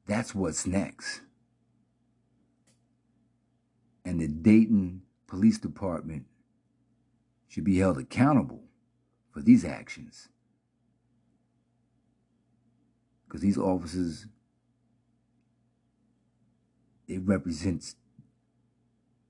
That's 0.07 0.33
what's 0.33 0.65
next. 0.65 1.21
And 4.03 4.19
the 4.19 4.27
Dayton 4.27 5.03
Police 5.27 5.59
Department 5.59 6.25
should 7.47 7.63
be 7.63 7.77
held 7.77 7.97
accountable 7.97 8.63
for 9.31 9.41
these 9.41 9.63
actions. 9.63 10.29
Because 13.27 13.41
these 13.41 13.57
officers, 13.57 14.25
it 17.07 17.21
represents 17.23 17.95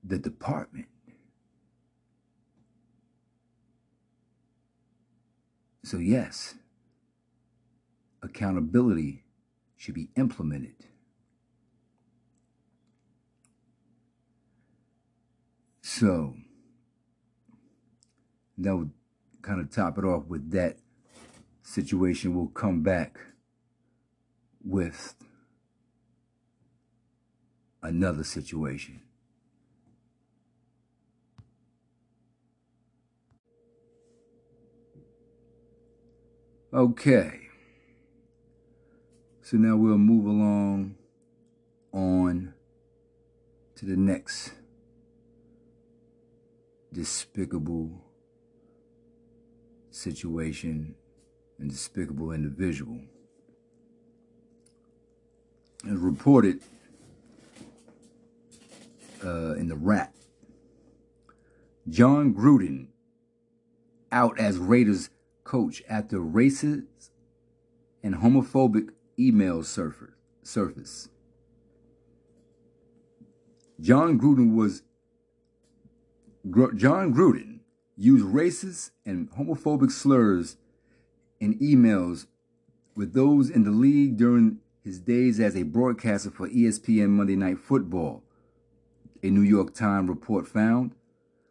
the 0.02 0.18
department. 0.18 0.86
So, 5.82 5.98
yes, 5.98 6.54
accountability 8.22 9.24
should 9.76 9.94
be 9.94 10.10
implemented. 10.16 10.74
So, 15.80 16.34
that 18.58 18.76
would 18.76 18.90
kind 19.42 19.60
of 19.60 19.70
top 19.70 19.96
it 19.98 20.04
off 20.04 20.26
with 20.26 20.50
that 20.50 20.76
situation. 21.62 22.34
We'll 22.34 22.48
come 22.48 22.82
back 22.82 23.18
with 24.62 25.14
another 27.82 28.24
situation. 28.24 29.00
Okay. 36.72 37.48
So 39.42 39.56
now 39.56 39.76
we'll 39.76 39.98
move 39.98 40.24
along 40.26 40.94
on 41.92 42.54
to 43.74 43.84
the 43.84 43.96
next 43.96 44.52
despicable 46.92 47.90
situation 49.90 50.94
and 51.58 51.68
despicable 51.68 52.30
individual. 52.30 53.00
As 55.84 55.96
reported 55.96 56.60
uh, 59.24 59.54
in 59.54 59.66
the 59.66 59.74
Wrap, 59.74 60.14
Jon 61.88 62.32
Gruden 62.32 62.88
out 64.12 64.38
as 64.38 64.56
Raiders 64.56 65.10
coach 65.50 65.82
after 65.88 66.20
racist 66.20 67.10
and 68.04 68.14
homophobic 68.14 68.90
emails 69.18 69.64
surface. 70.44 71.08
Jon 73.80 74.16
Gruden 74.16 74.54
was 74.54 74.82
Jon 76.76 77.12
Gruden 77.12 77.58
used 77.96 78.24
racist 78.26 78.92
and 79.04 79.28
homophobic 79.32 79.90
slurs 79.90 80.56
in 81.40 81.58
emails 81.58 82.26
with 82.94 83.12
those 83.12 83.50
in 83.50 83.64
the 83.64 83.72
league 83.72 84.16
during 84.16 84.58
his 84.84 85.00
days 85.00 85.40
as 85.40 85.56
a 85.56 85.64
broadcaster 85.64 86.30
for 86.30 86.48
ESPN 86.48 87.08
Monday 87.08 87.34
Night 87.34 87.58
Football. 87.58 88.22
A 89.24 89.30
New 89.30 89.42
York 89.42 89.74
Times 89.74 90.08
report 90.08 90.46
found 90.46 90.94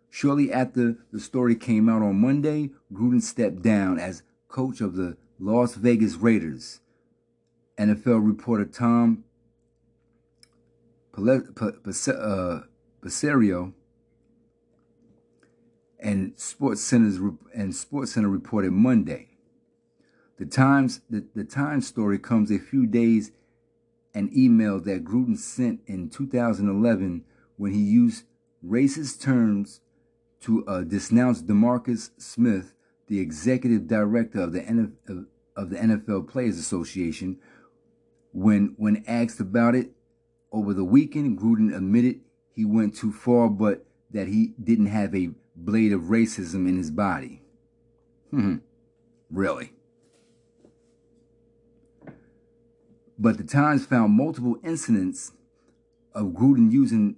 Shortly 0.09 0.51
after 0.51 0.97
the 1.11 1.19
story 1.19 1.55
came 1.55 1.87
out 1.87 2.01
on 2.01 2.19
Monday, 2.19 2.71
Gruden 2.91 3.21
stepped 3.21 3.61
down 3.61 3.99
as 3.99 4.23
coach 4.47 4.81
of 4.81 4.95
the 4.95 5.17
Las 5.39 5.75
Vegas 5.75 6.15
Raiders. 6.15 6.81
NFL 7.77 8.25
reporter 8.25 8.65
Tom 8.65 9.23
Pelissero 11.13 12.63
uh, 13.67 13.71
and 15.99 16.35
SportsCenter's 16.35 17.17
and 17.53 17.73
SportsCenter 17.73 18.31
reported 18.31 18.71
Monday. 18.71 19.27
The 20.37 20.45
Times 20.45 21.01
the, 21.09 21.25
the 21.35 21.43
Times 21.43 21.87
story 21.87 22.19
comes 22.19 22.51
a 22.51 22.59
few 22.59 22.85
days 22.85 23.31
an 24.13 24.29
email 24.35 24.79
that 24.81 25.03
Gruden 25.03 25.37
sent 25.37 25.81
in 25.85 26.09
2011 26.09 27.23
when 27.57 27.73
he 27.73 27.79
used 27.79 28.23
racist 28.65 29.21
terms 29.21 29.81
to 30.41 30.65
uh, 30.67 30.81
denounce 30.81 31.41
DeMarcus 31.41 32.11
Smith, 32.17 32.73
the 33.07 33.19
executive 33.19 33.87
director 33.87 34.41
of 34.41 34.53
the, 34.53 34.61
NFL, 34.61 35.25
of 35.55 35.69
the 35.69 35.77
NFL 35.77 36.27
Players 36.29 36.57
Association. 36.57 37.37
When, 38.31 38.75
when 38.77 39.03
asked 39.07 39.39
about 39.39 39.75
it 39.75 39.91
over 40.51 40.73
the 40.73 40.83
weekend, 40.83 41.39
Gruden 41.39 41.75
admitted 41.75 42.21
he 42.53 42.65
went 42.65 42.95
too 42.95 43.11
far, 43.11 43.49
but 43.49 43.85
that 44.11 44.27
he 44.27 44.53
didn't 44.61 44.87
have 44.87 45.15
a 45.15 45.31
blade 45.55 45.91
of 45.91 46.01
racism 46.03 46.67
in 46.67 46.77
his 46.77 46.91
body. 46.91 47.41
Hmm. 48.31 48.57
Really? 49.29 49.73
But 53.17 53.37
the 53.37 53.43
Times 53.43 53.85
found 53.85 54.13
multiple 54.13 54.57
incidents 54.63 55.33
of 56.13 56.27
Gruden 56.27 56.71
using 56.71 57.17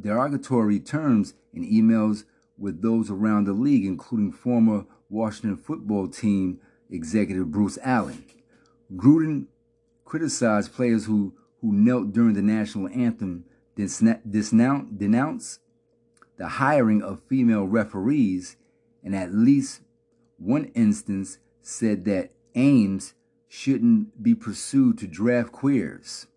derogatory 0.00 0.78
terms 0.78 1.34
in 1.52 1.68
emails 1.68 2.24
with 2.62 2.80
those 2.80 3.10
around 3.10 3.44
the 3.44 3.52
league, 3.52 3.84
including 3.84 4.30
former 4.30 4.86
Washington 5.10 5.56
football 5.56 6.06
team 6.06 6.60
executive 6.88 7.50
Bruce 7.50 7.76
Allen. 7.82 8.24
Gruden 8.94 9.46
criticized 10.04 10.72
players 10.72 11.06
who, 11.06 11.34
who 11.60 11.72
knelt 11.72 12.12
during 12.12 12.34
the 12.34 12.42
national 12.42 12.88
anthem, 12.88 13.44
denounced, 14.96 15.58
the 16.36 16.48
hiring 16.48 17.02
of 17.02 17.20
female 17.28 17.64
referees, 17.64 18.56
and 19.02 19.16
at 19.16 19.34
least 19.34 19.80
one 20.38 20.66
instance 20.76 21.38
said 21.62 22.04
that 22.04 22.30
Ames 22.54 23.14
shouldn't 23.48 24.22
be 24.22 24.36
pursued 24.36 24.98
to 24.98 25.08
draft 25.08 25.50
queers. 25.50 26.28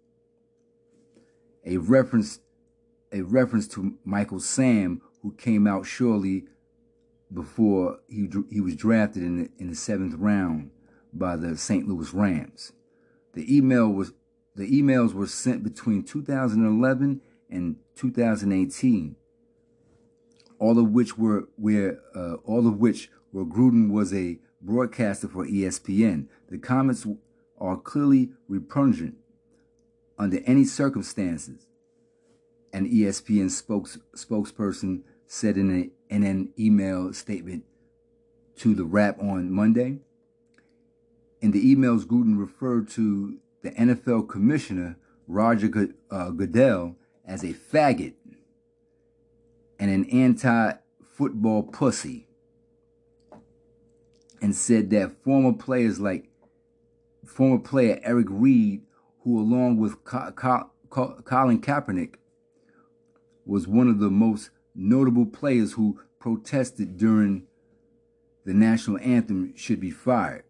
A 1.66 1.78
reference, 1.78 2.40
a 3.12 3.22
reference 3.22 3.68
to 3.70 3.98
Michael 4.04 4.40
Sam, 4.40 5.02
who 5.26 5.34
came 5.34 5.66
out 5.66 5.88
shortly 5.88 6.44
before 7.34 7.98
he 8.08 8.30
he 8.52 8.62
was 8.62 8.76
drafted 8.76 9.24
in 9.24 9.38
the, 9.38 9.50
in 9.58 9.70
the 9.72 9.76
seventh 9.76 10.14
round 10.20 10.70
by 11.12 11.36
the 11.36 11.58
St. 11.58 11.88
Louis 11.88 12.14
Rams. 12.14 12.74
The 13.34 13.58
email 13.58 13.90
was 13.90 14.14
the 14.54 14.70
emails 14.70 15.16
were 15.16 15.26
sent 15.26 15.64
between 15.64 16.04
2011 16.04 17.22
and 17.50 17.78
2018, 17.96 19.16
all 20.60 20.78
of 20.78 20.92
which 20.92 21.18
were 21.18 21.50
where 21.56 22.02
uh, 22.16 22.36
all 22.44 22.68
of 22.68 22.78
which 22.78 23.10
where 23.32 23.46
Gruden 23.46 23.90
was 23.90 24.14
a 24.14 24.38
broadcaster 24.62 25.28
for 25.28 25.48
ESPN. 25.48 26.28
The 26.52 26.60
comments 26.60 27.08
are 27.60 27.78
clearly 27.78 28.30
repugnant 28.48 29.16
under 30.20 30.40
any 30.46 30.66
circumstances. 30.66 31.66
An 32.72 32.88
ESPN 32.88 33.50
spokes, 33.50 33.98
spokesperson 34.16 35.04
said 35.28 35.58
in, 35.58 35.76
a, 35.76 36.14
in 36.14 36.24
an 36.24 36.54
email 36.60 37.14
statement 37.14 37.64
to 38.58 38.74
the 38.74 38.86
Wrap 38.86 39.20
on 39.20 39.52
Monday. 39.52 40.00
In 41.42 41.52
the 41.52 41.76
emails, 41.76 42.06
Gruden 42.06 42.40
referred 42.40 42.88
to 42.90 43.38
the 43.62 43.72
NFL 43.72 44.30
commissioner, 44.30 44.98
Roger 45.28 45.90
uh, 46.10 46.30
Goodell, 46.30 46.96
as 47.26 47.44
a 47.44 47.54
faggot 47.54 48.14
and 49.80 49.92
an 49.92 50.06
anti 50.10 50.74
football 51.04 51.64
pussy. 51.64 52.28
and 54.42 54.56
said 54.56 54.90
that 54.92 55.24
former 55.24 55.54
players 55.54 56.00
like 56.00 56.30
former 57.26 57.58
player 57.58 58.00
Eric 58.04 58.28
Reid, 58.30 58.84
who 59.24 59.40
along 59.40 59.78
with 59.78 60.04
Colin 60.04 60.70
Kaepernick 60.90 62.16
was 63.46 63.68
one 63.68 63.90
of 63.90 64.00
the 64.00 64.10
most 64.10 64.52
notable 64.76 65.26
players 65.26 65.74
who 65.74 66.00
protested 66.20 66.98
during 66.98 67.48
the 68.46 68.54
national 68.54 69.00
anthem 69.00 69.54
should 69.56 69.80
be 69.80 69.92
fired. 69.92 70.44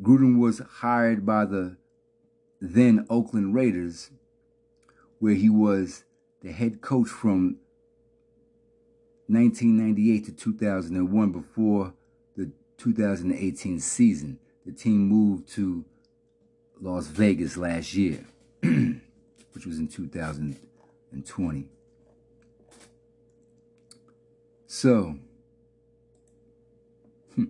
Gruden 0.00 0.38
was 0.38 0.58
hired 0.58 1.26
by 1.26 1.44
the 1.44 1.76
then 2.60 3.06
Oakland 3.10 3.54
Raiders, 3.54 4.10
where 5.18 5.34
he 5.34 5.48
was 5.48 6.04
the 6.40 6.52
head 6.52 6.80
coach 6.80 7.08
from 7.08 7.56
1998 9.26 10.24
to 10.26 10.32
2001 10.32 11.32
before 11.32 11.94
the 12.36 12.50
2018 12.78 13.80
season. 13.80 14.38
The 14.64 14.72
team 14.72 15.08
moved 15.08 15.48
to 15.54 15.84
Las 16.80 17.08
Vegas 17.08 17.56
last 17.56 17.94
year, 17.94 18.24
which 18.62 19.66
was 19.66 19.78
in 19.78 19.88
2020. 19.88 21.68
So, 24.70 25.16
hmm, 27.34 27.44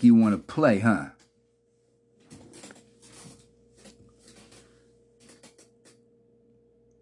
you 0.00 0.14
want 0.14 0.34
to 0.34 0.38
play, 0.38 0.78
huh? 0.78 1.06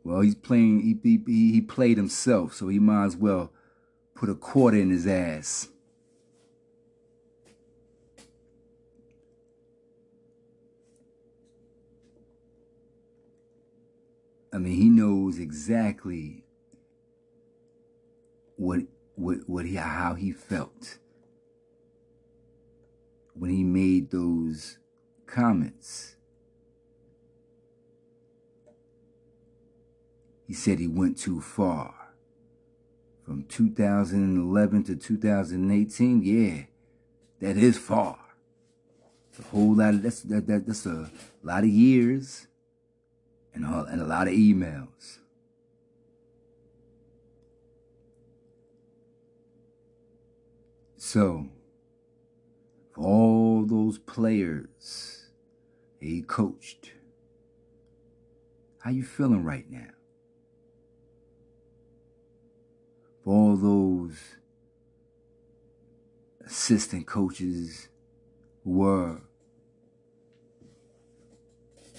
Well, 0.03 0.23
he's 0.23 0.35
playing. 0.35 0.81
He, 0.81 1.21
he 1.27 1.53
he 1.53 1.61
played 1.61 1.99
himself, 1.99 2.55
so 2.55 2.69
he 2.69 2.79
might 2.79 3.05
as 3.05 3.17
well 3.19 3.53
put 4.15 4.31
a 4.31 4.35
quarter 4.35 4.79
in 4.79 4.89
his 4.89 5.07
ass. 5.07 5.69
I 14.51 14.57
mean, 14.57 14.77
he 14.77 14.89
knows 14.89 15.39
exactly 15.39 16.44
what 18.57 18.81
what 19.15 19.39
what 19.47 19.67
he 19.67 19.77
how 19.77 20.15
he 20.15 20.33
felt 20.33 20.99
when 23.35 23.51
he 23.51 23.65
made 23.65 24.11
those 24.11 24.79
comments. 25.27 26.17
He 30.47 30.55
said 30.55 30.79
he 30.79 30.89
went 30.89 31.19
too 31.19 31.41
far. 31.41 31.95
From 33.25 33.45
2011 33.45 34.85
to 34.85 34.97
2018, 34.97 36.23
yeah, 36.23 36.65
that 37.41 37.57
is 37.57 37.79
far. 37.79 38.19
a 39.39 39.43
whole 39.45 39.75
lot 39.75 39.95
of 39.95 40.03
that's 40.03 40.21
that, 40.23 40.47
that 40.47 40.67
that's 40.67 40.85
a 40.85 41.11
lot 41.43 41.65
of 41.65 41.71
years 41.71 42.47
and 43.55 43.65
all, 43.65 43.85
and 43.85 44.03
a 44.03 44.07
lot 44.07 44.29
of 44.29 44.35
emails. 44.35 45.19
So, 51.15 51.47
for 52.93 53.05
all 53.05 53.65
those 53.65 53.99
players 53.99 55.29
he 56.01 56.23
coached, 56.23 56.91
how 58.81 58.91
you 58.91 59.05
feeling 59.05 59.45
right 59.45 59.65
now? 59.71 59.93
For 63.23 63.33
all 63.33 63.57
those 63.57 64.19
assistant 66.45 67.07
coaches 67.07 67.91
were 68.65 69.21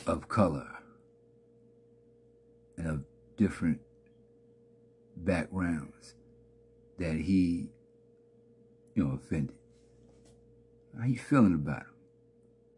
of 0.06 0.28
color 0.28 0.68
and 2.76 2.88
of 2.88 3.06
different 3.38 3.80
backgrounds 5.16 6.16
that 6.98 7.16
he 7.16 7.70
you 8.96 9.04
know, 9.04 9.14
offended. 9.14 9.56
How 10.98 11.06
you 11.06 11.20
feeling 11.20 11.54
about 11.54 11.82
him? 11.82 11.94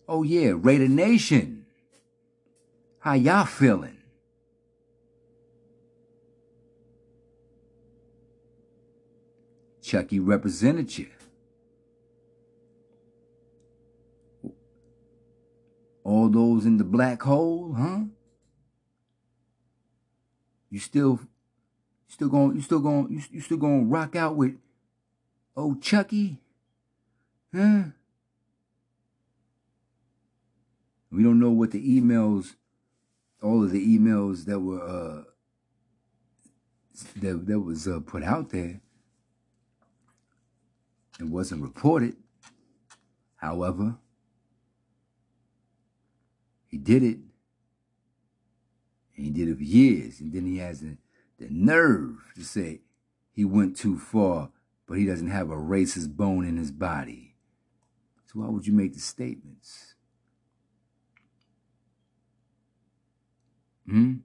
Oh 0.09 0.24
yeah, 0.24 0.53
Raider 0.55 0.88
Nation. 0.88 1.65
How 2.99 3.13
y'all 3.13 3.45
feeling? 3.45 3.97
Chucky 9.82 10.20
represented 10.20 10.97
you. 10.97 11.07
All 16.03 16.30
those 16.30 16.65
in 16.65 16.78
the 16.78 16.84
black 16.84 17.22
hole, 17.22 17.74
huh? 17.78 17.99
You 20.70 20.80
still, 20.80 21.20
still 22.07 22.28
going, 22.28 22.55
you 22.55 22.61
still 22.61 22.80
going, 22.80 23.11
you, 23.11 23.22
you 23.32 23.41
still 23.41 23.57
going 23.57 23.86
to 23.86 23.89
rock 23.89 24.15
out 24.15 24.36
with 24.36 24.55
Oh, 25.60 25.74
Chucky? 25.82 26.38
Huh? 27.53 27.86
We 31.12 31.24
don't 31.24 31.39
know 31.39 31.49
what 31.49 31.72
the 31.72 31.99
emails, 31.99 32.53
all 33.41 33.64
of 33.64 33.72
the 33.72 33.97
emails 33.97 34.45
that 34.45 34.60
were 34.60 34.80
uh, 34.80 35.24
that 37.16 37.47
that 37.47 37.60
was 37.60 37.88
uh, 37.88 38.01
put 38.05 38.22
out 38.22 38.51
there. 38.51 38.82
It 41.20 41.26
wasn't 41.26 41.64
reported. 41.64 42.16
However, 43.38 43.95
he 46.68 46.78
did 46.78 47.01
it. 47.01 47.18
And 49.16 49.26
he 49.26 49.32
did 49.32 49.47
it 49.47 49.58
for 49.58 49.64
years. 49.64 50.20
And 50.20 50.32
then 50.32 50.45
he 50.45 50.60
has 50.60 50.82
the, 50.82 50.97
the 51.39 51.47
nerve 51.49 52.18
to 52.36 52.43
say 52.43 52.82
he 53.32 53.43
went 53.43 53.76
too 53.76 53.97
far 53.97 54.49
but 54.88 54.97
he 54.97 55.05
doesn't 55.05 55.29
have 55.29 55.49
a 55.49 55.55
racist 55.55 56.15
bone 56.15 56.45
in 56.45 56.57
his 56.57 56.71
body. 56.71 57.35
So 58.25 58.39
why 58.39 58.47
would 58.47 58.65
you 58.65 58.73
make 58.73 58.93
the 58.93 58.99
statements? 58.99 59.95
Hmm? 63.88 64.15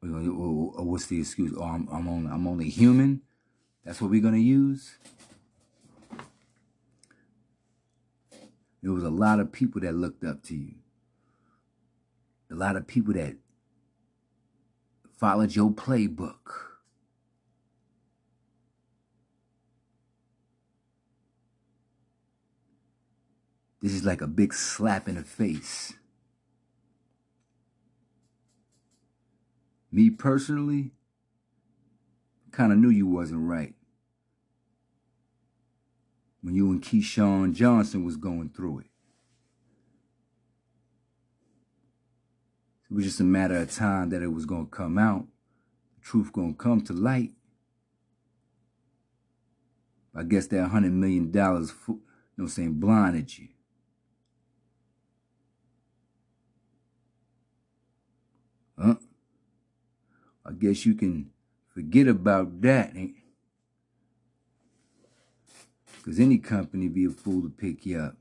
What's 0.00 1.06
the 1.06 1.20
excuse? 1.20 1.52
Oh, 1.56 1.62
I'm, 1.62 1.88
I'm, 1.92 2.08
only, 2.08 2.30
I'm 2.30 2.46
only 2.46 2.68
human? 2.68 3.22
That's 3.84 4.00
what 4.00 4.10
we're 4.10 4.22
going 4.22 4.34
to 4.34 4.40
use? 4.40 4.96
There 8.82 8.92
was 8.92 9.04
a 9.04 9.10
lot 9.10 9.38
of 9.40 9.52
people 9.52 9.80
that 9.82 9.94
looked 9.94 10.24
up 10.24 10.42
to 10.44 10.56
you. 10.56 10.74
A 12.50 12.54
lot 12.54 12.76
of 12.76 12.86
people 12.86 13.14
that 13.14 13.36
followed 15.18 15.54
your 15.54 15.70
playbook. 15.70 16.71
This 23.82 23.94
is 23.94 24.04
like 24.04 24.20
a 24.20 24.28
big 24.28 24.54
slap 24.54 25.08
in 25.08 25.16
the 25.16 25.24
face. 25.24 25.92
Me 29.90 30.08
personally, 30.08 30.92
kind 32.52 32.70
of 32.72 32.78
knew 32.78 32.90
you 32.90 33.08
wasn't 33.08 33.48
right. 33.48 33.74
When 36.42 36.54
you 36.54 36.70
and 36.70 36.80
Keyshawn 36.80 37.54
Johnson 37.54 38.04
was 38.04 38.16
going 38.16 38.50
through 38.50 38.80
it. 38.80 38.86
It 42.88 42.94
was 42.94 43.04
just 43.04 43.20
a 43.20 43.24
matter 43.24 43.56
of 43.56 43.72
time 43.72 44.10
that 44.10 44.22
it 44.22 44.32
was 44.32 44.46
going 44.46 44.66
to 44.66 44.70
come 44.70 44.96
out. 44.96 45.26
The 45.96 46.04
truth 46.04 46.32
going 46.32 46.54
to 46.54 46.58
come 46.58 46.82
to 46.82 46.92
light. 46.92 47.32
I 50.14 50.22
guess 50.24 50.46
that 50.48 50.70
$100 50.70 50.92
million, 50.92 51.26
you 51.26 51.32
know 51.32 51.64
what 51.86 51.98
I'm 52.38 52.48
saying, 52.48 52.74
blinded 52.74 53.38
you. 53.38 53.48
Huh? 58.78 58.94
I 60.44 60.52
guess 60.52 60.84
you 60.84 60.94
can 60.94 61.30
forget 61.74 62.08
about 62.08 62.60
that. 62.62 62.94
Because 65.96 66.18
any 66.18 66.38
company 66.38 66.88
be 66.88 67.04
a 67.04 67.10
fool 67.10 67.42
to 67.42 67.48
pick 67.48 67.86
you 67.86 68.00
up. 68.00 68.16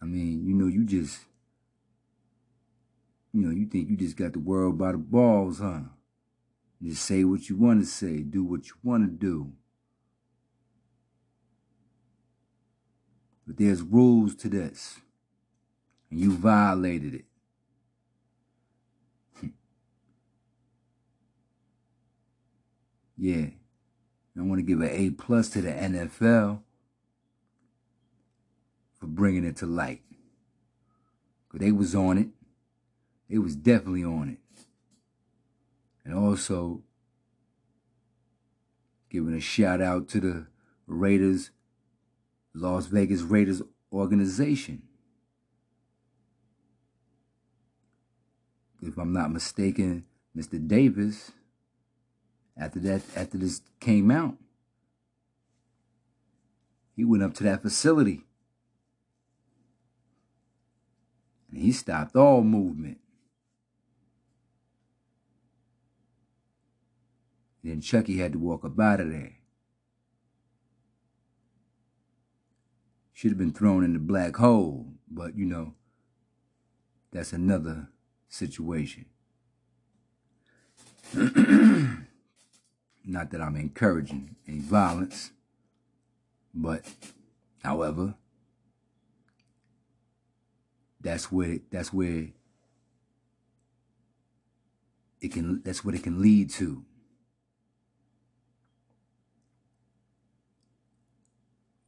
I 0.00 0.04
mean, 0.04 0.46
you 0.46 0.54
know, 0.54 0.68
you 0.68 0.84
just, 0.84 1.18
you 3.32 3.42
know, 3.42 3.50
you 3.50 3.66
think 3.66 3.90
you 3.90 3.96
just 3.96 4.16
got 4.16 4.32
the 4.32 4.38
world 4.38 4.78
by 4.78 4.92
the 4.92 4.98
balls, 4.98 5.58
huh? 5.58 5.80
Just 6.80 7.04
say 7.04 7.24
what 7.24 7.48
you 7.48 7.56
want 7.56 7.80
to 7.80 7.86
say, 7.86 8.18
do 8.18 8.44
what 8.44 8.68
you 8.68 8.74
want 8.84 9.04
to 9.04 9.10
do. 9.10 9.52
But 13.44 13.56
there's 13.56 13.82
rules 13.82 14.36
to 14.36 14.48
this 14.48 15.00
you 16.10 16.32
violated 16.32 17.14
it. 17.14 17.24
Yeah. 23.16 23.46
I 24.38 24.42
want 24.42 24.60
to 24.60 24.62
give 24.62 24.80
an 24.80 24.90
A 24.90 25.10
plus 25.10 25.48
to 25.50 25.60
the 25.60 25.72
NFL 25.72 26.60
for 29.00 29.06
bringing 29.06 29.44
it 29.44 29.56
to 29.56 29.66
light. 29.66 30.02
Because 31.48 31.64
they 31.64 31.72
was 31.72 31.94
on 31.94 32.18
it. 32.18 32.28
They 33.28 33.38
was 33.38 33.56
definitely 33.56 34.04
on 34.04 34.28
it. 34.28 34.64
And 36.04 36.14
also 36.14 36.82
giving 39.10 39.34
a 39.34 39.40
shout 39.40 39.80
out 39.80 40.08
to 40.08 40.20
the 40.20 40.46
Raiders, 40.86 41.50
Las 42.54 42.86
Vegas 42.86 43.22
Raiders 43.22 43.60
organization. 43.92 44.82
If 48.80 48.96
I'm 48.96 49.12
not 49.12 49.32
mistaken, 49.32 50.04
Mr. 50.36 50.66
Davis, 50.66 51.32
after 52.56 52.78
that, 52.80 53.02
after 53.16 53.38
this 53.38 53.60
came 53.80 54.10
out, 54.10 54.36
he 56.94 57.04
went 57.04 57.22
up 57.22 57.34
to 57.34 57.44
that 57.44 57.62
facility 57.62 58.24
and 61.50 61.62
he 61.62 61.72
stopped 61.72 62.16
all 62.16 62.42
movement. 62.42 62.98
Then 67.62 67.80
Chucky 67.80 68.18
had 68.18 68.32
to 68.32 68.38
walk 68.38 68.64
up 68.64 68.78
out 68.78 69.00
of 69.00 69.10
there. 69.10 69.34
Should 73.12 73.32
have 73.32 73.38
been 73.38 73.52
thrown 73.52 73.82
in 73.82 73.94
the 73.94 73.98
black 73.98 74.36
hole, 74.36 74.86
but 75.10 75.36
you 75.36 75.44
know, 75.44 75.74
that's 77.10 77.32
another 77.32 77.88
situation. 78.28 79.06
Not 83.04 83.30
that 83.30 83.40
I'm 83.40 83.56
encouraging 83.56 84.36
any 84.46 84.58
violence, 84.58 85.30
but 86.54 86.84
however, 87.62 88.14
that's 91.00 91.32
where 91.32 91.58
that's 91.70 91.92
where 91.92 92.28
it 95.20 95.32
can 95.32 95.62
that's 95.62 95.84
what 95.84 95.94
it 95.94 96.02
can 96.02 96.20
lead 96.20 96.50
to. 96.50 96.84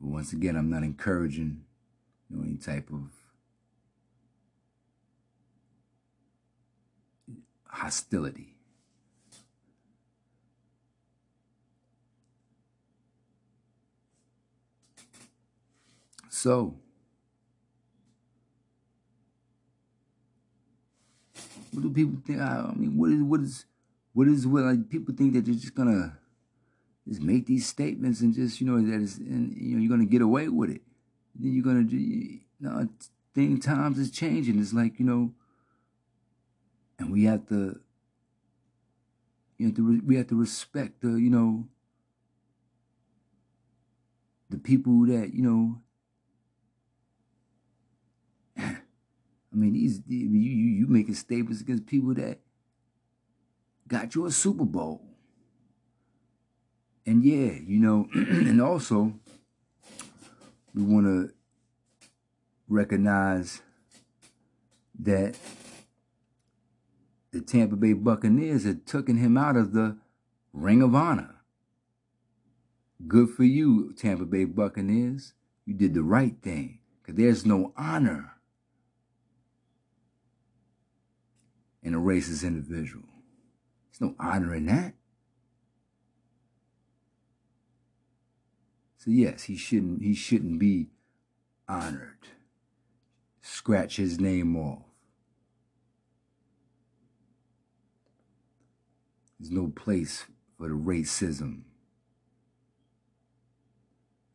Once 0.00 0.32
again, 0.32 0.56
I'm 0.56 0.70
not 0.70 0.82
encouraging 0.82 1.64
you 2.30 2.36
know, 2.36 2.42
any 2.42 2.56
type 2.56 2.88
of 2.90 3.10
hostility. 7.70 8.54
So, 16.28 16.74
what 21.72 21.82
do 21.82 21.90
people 21.90 22.20
think? 22.26 22.40
I 22.40 22.72
mean, 22.74 22.96
what 22.96 23.10
is 23.10 23.22
what 23.22 23.40
is 23.40 23.64
what 24.12 24.28
is 24.28 24.46
what 24.46 24.64
like 24.64 24.88
people 24.88 25.14
think 25.14 25.34
that 25.34 25.44
they're 25.44 25.54
just 25.54 25.74
gonna 25.74 26.16
just 27.06 27.20
make 27.20 27.46
these 27.46 27.66
statements 27.66 28.20
and 28.20 28.32
just 28.34 28.60
you 28.60 28.66
know 28.66 28.80
that 28.80 29.02
is 29.02 29.18
and 29.18 29.54
you 29.56 29.74
know 29.74 29.82
you're 29.82 29.90
gonna 29.90 30.06
get 30.06 30.22
away 30.22 30.48
with 30.48 30.70
it. 30.70 30.82
Then 31.34 31.52
you're 31.52 31.64
gonna 31.64 31.84
do 31.84 31.96
you 31.96 32.40
know 32.60 32.88
thing 33.34 33.60
times 33.60 33.98
is 33.98 34.10
changing. 34.10 34.58
It's 34.58 34.72
like 34.72 34.98
you 34.98 35.04
know, 35.04 35.32
and 37.00 37.10
we 37.10 37.24
have 37.24 37.48
to 37.48 37.80
you 39.58 39.72
to 39.72 40.00
we 40.06 40.16
have 40.16 40.28
to 40.28 40.36
respect 40.36 41.00
the 41.00 41.16
you 41.16 41.30
know 41.30 41.66
the 44.50 44.58
people 44.58 45.06
that 45.06 45.34
you 45.34 45.42
know 45.42 45.80
I 49.52 49.56
mean, 49.56 49.72
these 49.72 50.00
you 50.06 50.28
you 50.28 50.68
you 50.68 50.86
making 50.86 51.14
statements 51.14 51.60
against 51.60 51.86
people 51.86 52.14
that 52.14 52.38
got 53.88 54.14
you 54.14 54.26
a 54.26 54.30
Super 54.30 54.64
Bowl. 54.64 55.02
And 57.06 57.24
yeah, 57.24 57.58
you 57.66 57.80
know, 57.80 58.08
and 58.14 58.60
also 58.62 59.14
we 60.74 60.82
want 60.82 61.06
to 61.06 61.34
recognize 62.68 63.62
that 65.00 65.36
the 67.32 67.40
Tampa 67.40 67.76
Bay 67.76 67.92
Buccaneers 67.92 68.64
had 68.64 68.86
taken 68.86 69.16
him 69.16 69.36
out 69.36 69.56
of 69.56 69.72
the 69.72 69.98
Ring 70.52 70.82
of 70.82 70.94
Honor. 70.94 71.36
Good 73.06 73.30
for 73.30 73.44
you, 73.44 73.92
Tampa 73.94 74.24
Bay 74.24 74.44
Buccaneers. 74.44 75.34
You 75.64 75.74
did 75.74 75.94
the 75.94 76.02
right 76.02 76.36
thing. 76.42 76.80
Because 77.00 77.16
there's 77.16 77.46
no 77.46 77.72
honor 77.76 78.34
in 81.82 81.94
a 81.94 81.98
racist 81.98 82.44
individual. 82.44 83.08
There's 83.90 84.00
no 84.00 84.14
honor 84.18 84.54
in 84.54 84.66
that. 84.66 84.94
So 88.98 89.10
yes, 89.10 89.44
he 89.44 89.56
shouldn't 89.56 90.02
he 90.02 90.14
shouldn't 90.14 90.58
be 90.58 90.90
honored. 91.66 92.28
Scratch 93.40 93.96
his 93.96 94.20
name 94.20 94.56
off. 94.56 94.89
There's 99.40 99.50
no 99.50 99.68
place 99.68 100.26
for 100.58 100.68
the 100.68 100.74
racism. 100.74 101.62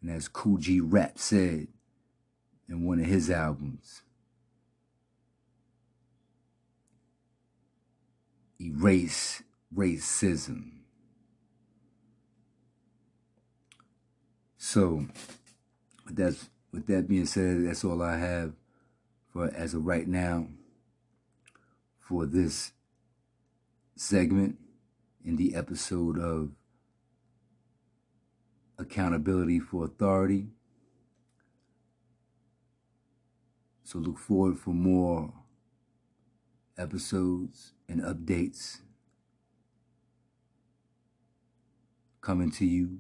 And 0.02 0.10
as 0.10 0.28
Kool 0.28 0.58
G 0.58 0.80
Rap 0.80 1.20
said 1.20 1.68
in 2.68 2.84
one 2.84 3.00
of 3.00 3.06
his 3.06 3.30
albums, 3.30 4.02
erase 8.60 9.44
racism. 9.76 10.72
So, 14.58 15.06
with 16.06 16.16
that, 16.16 16.36
with 16.72 16.88
that 16.88 17.08
being 17.08 17.28
said, 17.28 17.68
that's 17.68 17.84
all 17.84 18.02
I 18.02 18.18
have 18.18 18.54
for 19.32 19.54
as 19.54 19.76
of 19.76 19.86
right 19.86 20.08
now 20.08 20.48
for 22.00 22.26
this 22.26 22.72
segment 23.96 24.58
in 25.26 25.36
the 25.38 25.56
episode 25.56 26.20
of 26.20 26.52
Accountability 28.78 29.60
for 29.60 29.86
Authority. 29.86 30.48
So 33.84 33.98
look 34.00 34.20
forward 34.20 34.60
for 34.60 34.72
more 34.72 35.34
episodes 36.78 37.74
and 37.90 38.02
updates 38.02 38.82
coming 42.22 42.52
to 42.52 42.66
you 42.66 43.00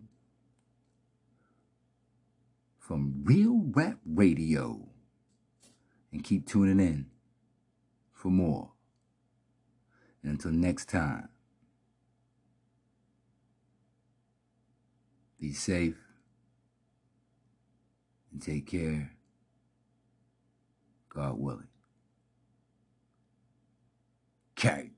from 2.79 3.21
Real 3.23 3.61
Rap 3.71 3.97
Radio. 4.05 4.87
And 6.11 6.23
keep 6.23 6.47
tuning 6.47 6.79
in 6.79 7.07
for 8.13 8.29
more. 8.29 8.71
And 10.23 10.31
until 10.31 10.51
next 10.51 10.87
time, 10.87 11.27
be 15.45 15.53
safe 15.53 15.93
and 18.31 18.41
take 18.41 18.65
care. 18.65 19.11
God 21.09 21.37
willing. 21.37 21.67
Okay. 24.57 24.94